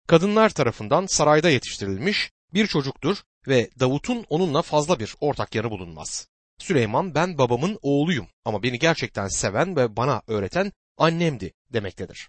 Kadınlar 0.08 0.50
tarafından 0.50 1.06
sarayda 1.06 1.50
yetiştirilmiş 1.50 2.30
bir 2.54 2.66
çocuktur 2.66 3.16
ve 3.48 3.70
Davut'un 3.80 4.24
onunla 4.28 4.62
fazla 4.62 4.98
bir 4.98 5.14
ortak 5.20 5.54
yanı 5.54 5.70
bulunmaz. 5.70 6.28
Süleyman 6.58 7.14
ben 7.14 7.38
babamın 7.38 7.78
oğluyum 7.82 8.26
ama 8.44 8.62
beni 8.62 8.78
gerçekten 8.78 9.28
seven 9.28 9.76
ve 9.76 9.96
bana 9.96 10.22
öğreten 10.26 10.72
annemdi 10.98 11.52
demektedir. 11.72 12.28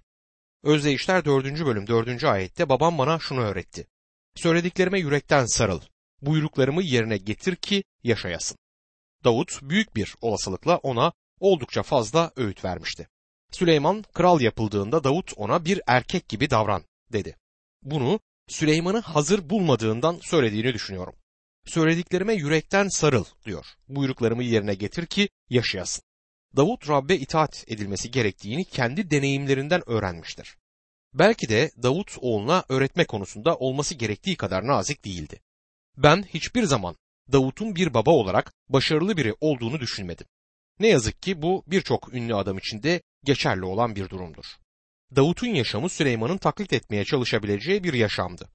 Özdeyişler 0.63 1.25
4. 1.25 1.65
bölüm 1.65 1.87
4. 1.87 2.23
ayette 2.23 2.69
babam 2.69 2.97
bana 2.97 3.19
şunu 3.19 3.39
öğretti. 3.39 3.87
Söylediklerime 4.35 4.99
yürekten 4.99 5.45
sarıl. 5.45 5.81
Buyruklarımı 6.21 6.83
yerine 6.83 7.17
getir 7.17 7.55
ki 7.55 7.83
yaşayasın. 8.03 8.57
Davut 9.23 9.59
büyük 9.61 9.95
bir 9.95 10.15
olasılıkla 10.21 10.77
ona 10.77 11.13
oldukça 11.39 11.83
fazla 11.83 12.31
öğüt 12.35 12.65
vermişti. 12.65 13.07
Süleyman 13.51 14.03
kral 14.13 14.41
yapıldığında 14.41 15.03
Davut 15.03 15.33
ona 15.35 15.65
bir 15.65 15.81
erkek 15.87 16.29
gibi 16.29 16.49
davran 16.49 16.83
dedi. 17.13 17.37
Bunu 17.83 18.19
Süleyman'ı 18.47 18.99
hazır 18.99 19.49
bulmadığından 19.49 20.19
söylediğini 20.21 20.73
düşünüyorum. 20.73 21.15
Söylediklerime 21.65 22.33
yürekten 22.33 22.87
sarıl 22.87 23.25
diyor. 23.45 23.65
Buyruklarımı 23.87 24.43
yerine 24.43 24.73
getir 24.73 25.05
ki 25.05 25.29
yaşayasın. 25.49 26.03
Davut 26.55 26.89
Rabbe 26.89 27.15
itaat 27.15 27.63
edilmesi 27.67 28.11
gerektiğini 28.11 28.65
kendi 28.65 29.11
deneyimlerinden 29.11 29.89
öğrenmiştir. 29.89 30.57
Belki 31.13 31.49
de 31.49 31.71
Davut 31.83 32.17
oğluna 32.21 32.63
öğretme 32.69 33.05
konusunda 33.05 33.55
olması 33.55 33.95
gerektiği 33.95 34.35
kadar 34.35 34.67
nazik 34.67 35.05
değildi. 35.05 35.41
Ben 35.97 36.23
hiçbir 36.23 36.63
zaman 36.63 36.95
Davut'un 37.31 37.75
bir 37.75 37.93
baba 37.93 38.11
olarak 38.11 38.53
başarılı 38.69 39.17
biri 39.17 39.35
olduğunu 39.41 39.79
düşünmedim. 39.79 40.27
Ne 40.79 40.87
yazık 40.87 41.21
ki 41.21 41.41
bu 41.41 41.63
birçok 41.67 42.13
ünlü 42.13 42.35
adam 42.35 42.57
için 42.57 42.83
de 42.83 43.01
geçerli 43.23 43.65
olan 43.65 43.95
bir 43.95 44.09
durumdur. 44.09 44.45
Davut'un 45.15 45.47
yaşamı 45.47 45.89
Süleyman'ın 45.89 46.37
taklit 46.37 46.73
etmeye 46.73 47.05
çalışabileceği 47.05 47.83
bir 47.83 47.93
yaşamdı. 47.93 48.49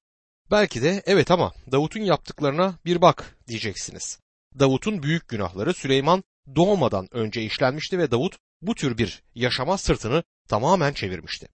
Belki 0.50 0.82
de 0.82 1.02
evet 1.06 1.30
ama 1.30 1.54
Davut'un 1.72 2.00
yaptıklarına 2.00 2.78
bir 2.84 3.02
bak 3.02 3.38
diyeceksiniz. 3.48 4.18
Davut'un 4.58 5.02
büyük 5.02 5.28
günahları 5.28 5.74
Süleyman 5.74 6.24
doğmadan 6.56 7.08
önce 7.10 7.42
işlenmişti 7.42 7.98
ve 7.98 8.10
Davut 8.10 8.36
bu 8.62 8.74
tür 8.74 8.98
bir 8.98 9.22
yaşama 9.34 9.78
sırtını 9.78 10.22
tamamen 10.48 10.92
çevirmişti. 10.92 11.48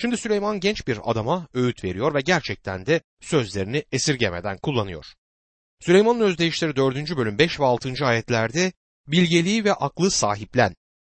Şimdi 0.00 0.16
Süleyman 0.16 0.60
genç 0.60 0.86
bir 0.86 1.10
adama 1.10 1.48
öğüt 1.54 1.84
veriyor 1.84 2.14
ve 2.14 2.20
gerçekten 2.20 2.86
de 2.86 3.00
sözlerini 3.20 3.84
esirgemeden 3.92 4.58
kullanıyor. 4.58 5.06
Süleyman'ın 5.80 6.20
özdeyişleri 6.20 6.76
4. 6.76 7.16
bölüm 7.16 7.38
5 7.38 7.60
ve 7.60 7.64
6. 7.64 8.06
ayetlerde 8.06 8.72
bilgeliği 9.06 9.64
ve 9.64 9.72
aklı 9.72 10.10
sahiplen. 10.10 10.74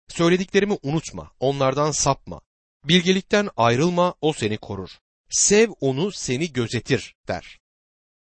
Söylediklerimi 0.07 0.77
unutma, 0.83 1.31
onlardan 1.39 1.91
sapma. 1.91 2.41
Bilgelikten 2.85 3.49
ayrılma, 3.57 4.15
o 4.21 4.33
seni 4.33 4.57
korur. 4.57 4.89
Sev 5.29 5.69
onu, 5.81 6.11
seni 6.11 6.53
gözetir 6.53 7.15
der. 7.27 7.59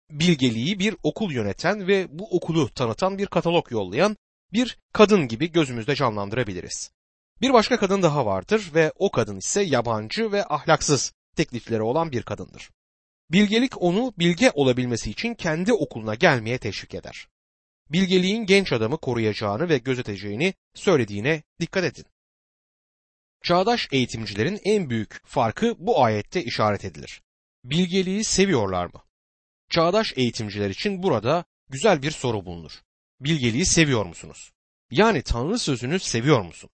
Bilgeliği 0.10 0.80
bir 0.80 0.96
okul 1.04 1.32
yöneten 1.32 1.88
ve 1.88 2.08
bu 2.20 2.36
okulu 2.36 2.74
tanıtan 2.74 3.18
bir 3.18 3.26
katalog 3.26 3.72
yollayan 3.72 4.18
bir 4.54 4.78
kadın 4.94 5.28
gibi 5.28 5.52
gözümüzde 5.52 5.96
canlandırabiliriz. 5.96 6.92
Bir 7.42 7.54
başka 7.54 7.78
kadın 7.78 8.02
daha 8.02 8.26
vardır 8.26 8.72
ve 8.74 8.92
o 8.96 9.12
kadın 9.12 9.38
ise 9.38 9.62
yabancı 9.62 10.32
ve 10.32 10.46
ahlaksız 10.46 11.14
teklifleri 11.36 11.82
olan 11.82 12.12
bir 12.12 12.24
kadındır. 12.24 12.70
Bilgelik 13.32 13.82
onu 13.82 14.14
bilge 14.20 14.52
olabilmesi 14.54 15.12
için 15.12 15.36
kendi 15.36 15.74
okuluna 15.74 16.16
gelmeye 16.16 16.58
teşvik 16.58 16.94
eder. 16.94 17.28
Bilgeliğin 17.90 18.46
genç 18.46 18.74
adamı 18.74 18.98
koruyacağını 18.98 19.70
ve 19.70 19.78
gözeteceğini 19.78 20.54
söylediğine 20.74 21.44
dikkat 21.60 21.84
edin. 21.84 22.06
Çağdaş 23.44 23.88
eğitimcilerin 23.92 24.60
en 24.64 24.90
büyük 24.90 25.22
farkı 25.26 25.76
bu 25.80 26.04
ayette 26.04 26.44
işaret 26.44 26.86
edilir. 26.86 27.22
Bilgeliği 27.64 28.24
seviyorlar 28.24 28.86
mı? 28.86 29.04
Çağdaş 29.70 30.14
eğitimciler 30.16 30.70
için 30.70 31.04
burada 31.04 31.46
güzel 31.70 32.02
bir 32.02 32.12
soru 32.12 32.46
bulunur. 32.46 32.82
Bilgeliği 33.20 33.66
seviyor 33.66 34.06
musunuz? 34.06 34.52
Yani 34.92 35.22
Tanrı 35.22 35.60
sözünü 35.60 36.00
seviyor 36.00 36.42
musun? 36.42 36.70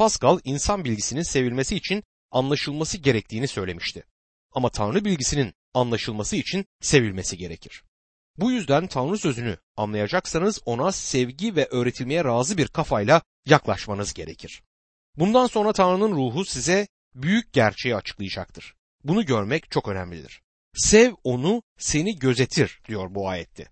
Pascal 0.00 0.40
insan 0.44 0.84
bilgisinin 0.84 1.22
sevilmesi 1.22 1.76
için 1.76 2.04
anlaşılması 2.30 2.98
gerektiğini 2.98 3.48
söylemişti. 3.48 4.04
Ama 4.52 4.68
Tanrı 4.68 5.04
bilgisinin 5.04 5.54
anlaşılması 5.74 6.36
için 6.36 6.66
sevilmesi 6.80 7.38
gerekir. 7.38 7.82
Bu 8.36 8.50
yüzden 8.50 8.86
Tanrı 8.86 9.18
sözünü 9.18 9.58
anlayacaksanız 9.76 10.60
ona 10.64 10.92
sevgi 10.92 11.56
ve 11.56 11.66
öğretilmeye 11.66 12.24
razı 12.24 12.58
bir 12.58 12.68
kafayla 12.68 13.22
yaklaşmanız 13.46 14.14
gerekir. 14.14 14.62
Bundan 15.16 15.46
sonra 15.46 15.72
Tanrı'nın 15.72 16.16
ruhu 16.16 16.44
size 16.44 16.88
büyük 17.14 17.52
gerçeği 17.52 17.96
açıklayacaktır. 17.96 18.74
Bunu 19.04 19.26
görmek 19.26 19.70
çok 19.70 19.88
önemlidir. 19.88 20.42
Sev 20.74 21.12
onu, 21.24 21.62
seni 21.78 22.18
gözetir 22.18 22.80
diyor 22.88 23.14
bu 23.14 23.28
ayette. 23.28 23.68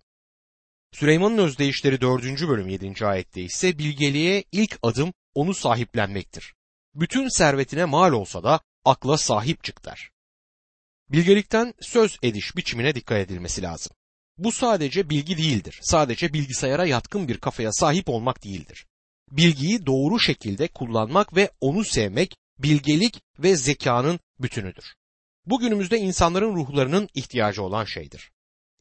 Süleyman'ın 0.92 1.38
özdeyişleri 1.38 2.00
4. 2.00 2.48
bölüm 2.48 2.68
7. 2.68 3.06
ayette 3.06 3.42
ise 3.42 3.78
bilgeliğe 3.78 4.44
ilk 4.52 4.78
adım 4.82 5.12
onu 5.34 5.54
sahiplenmektir. 5.54 6.54
Bütün 6.94 7.28
servetine 7.28 7.84
mal 7.84 8.12
olsa 8.12 8.42
da 8.42 8.60
akla 8.84 9.16
sahip 9.16 9.64
çık 9.64 9.84
der. 9.84 10.10
Bilgelikten 11.08 11.74
söz 11.80 12.18
ediş 12.22 12.56
biçimine 12.56 12.94
dikkat 12.94 13.18
edilmesi 13.18 13.62
lazım. 13.62 13.92
Bu 14.38 14.52
sadece 14.52 15.10
bilgi 15.10 15.38
değildir. 15.38 15.78
Sadece 15.82 16.32
bilgisayara 16.32 16.86
yatkın 16.86 17.28
bir 17.28 17.38
kafaya 17.38 17.72
sahip 17.72 18.08
olmak 18.08 18.44
değildir. 18.44 18.86
Bilgiyi 19.30 19.86
doğru 19.86 20.20
şekilde 20.20 20.68
kullanmak 20.68 21.36
ve 21.36 21.50
onu 21.60 21.84
sevmek 21.84 22.36
bilgelik 22.58 23.22
ve 23.38 23.56
zekanın 23.56 24.20
bütünüdür. 24.40 24.94
Bugünümüzde 25.46 25.98
insanların 25.98 26.56
ruhlarının 26.56 27.08
ihtiyacı 27.14 27.62
olan 27.62 27.84
şeydir. 27.84 28.30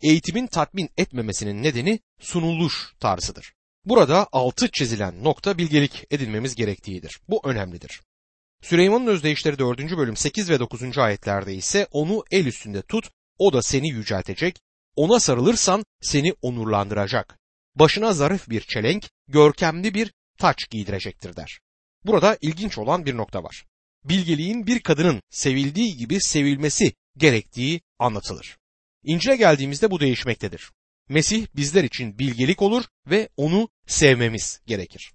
Eğitimin 0.01 0.47
tatmin 0.47 0.89
etmemesinin 0.97 1.63
nedeni 1.63 1.99
sunuluş 2.19 2.93
tarzıdır. 2.99 3.53
Burada 3.85 4.27
altı 4.31 4.71
çizilen 4.71 5.23
nokta 5.23 5.57
bilgelik 5.57 6.03
edinmemiz 6.11 6.55
gerektiğidir. 6.55 7.19
Bu 7.29 7.41
önemlidir. 7.43 8.01
Süleyman'ın 8.61 9.07
özdeyişleri 9.07 9.59
4. 9.59 9.97
bölüm 9.97 10.17
8 10.17 10.49
ve 10.49 10.59
9. 10.59 10.97
ayetlerde 10.97 11.55
ise 11.55 11.87
onu 11.91 12.23
el 12.31 12.45
üstünde 12.45 12.81
tut, 12.81 13.09
o 13.37 13.53
da 13.53 13.61
seni 13.61 13.89
yüceltecek, 13.89 14.59
ona 14.95 15.19
sarılırsan 15.19 15.85
seni 16.01 16.33
onurlandıracak. 16.41 17.39
Başına 17.75 18.13
zarif 18.13 18.49
bir 18.49 18.61
çelenk, 18.61 19.09
görkemli 19.27 19.93
bir 19.93 20.13
taç 20.39 20.69
giydirecektir 20.69 21.35
der. 21.35 21.59
Burada 22.05 22.37
ilginç 22.41 22.77
olan 22.77 23.05
bir 23.05 23.17
nokta 23.17 23.43
var. 23.43 23.65
Bilgeliğin 24.03 24.67
bir 24.67 24.79
kadının 24.79 25.21
sevildiği 25.29 25.97
gibi 25.97 26.21
sevilmesi 26.21 26.93
gerektiği 27.17 27.81
anlatılır. 27.99 28.57
İncil'e 29.07 29.35
geldiğimizde 29.35 29.91
bu 29.91 29.99
değişmektedir. 29.99 30.71
Mesih 31.09 31.47
bizler 31.55 31.83
için 31.83 32.19
bilgelik 32.19 32.61
olur 32.61 32.83
ve 33.07 33.29
onu 33.37 33.69
sevmemiz 33.85 34.61
gerekir. 34.65 35.13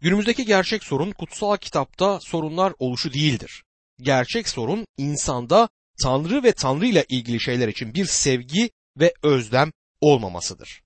Günümüzdeki 0.00 0.44
gerçek 0.44 0.84
sorun 0.84 1.12
kutsal 1.12 1.56
kitapta 1.56 2.20
sorunlar 2.20 2.72
oluşu 2.78 3.12
değildir. 3.12 3.64
Gerçek 4.00 4.48
sorun 4.48 4.86
insanda 4.96 5.68
Tanrı 6.02 6.42
ve 6.42 6.52
Tanrı 6.52 6.86
ile 6.86 7.04
ilgili 7.08 7.40
şeyler 7.40 7.68
için 7.68 7.94
bir 7.94 8.06
sevgi 8.06 8.70
ve 9.00 9.14
özlem 9.22 9.72
olmamasıdır. 10.00 10.82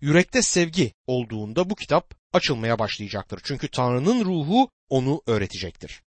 Yürekte 0.00 0.42
sevgi 0.42 0.92
olduğunda 1.06 1.70
bu 1.70 1.74
kitap 1.74 2.14
açılmaya 2.32 2.78
başlayacaktır. 2.78 3.40
Çünkü 3.44 3.68
Tanrı'nın 3.68 4.24
ruhu 4.24 4.70
onu 4.88 5.22
öğretecektir. 5.26 6.02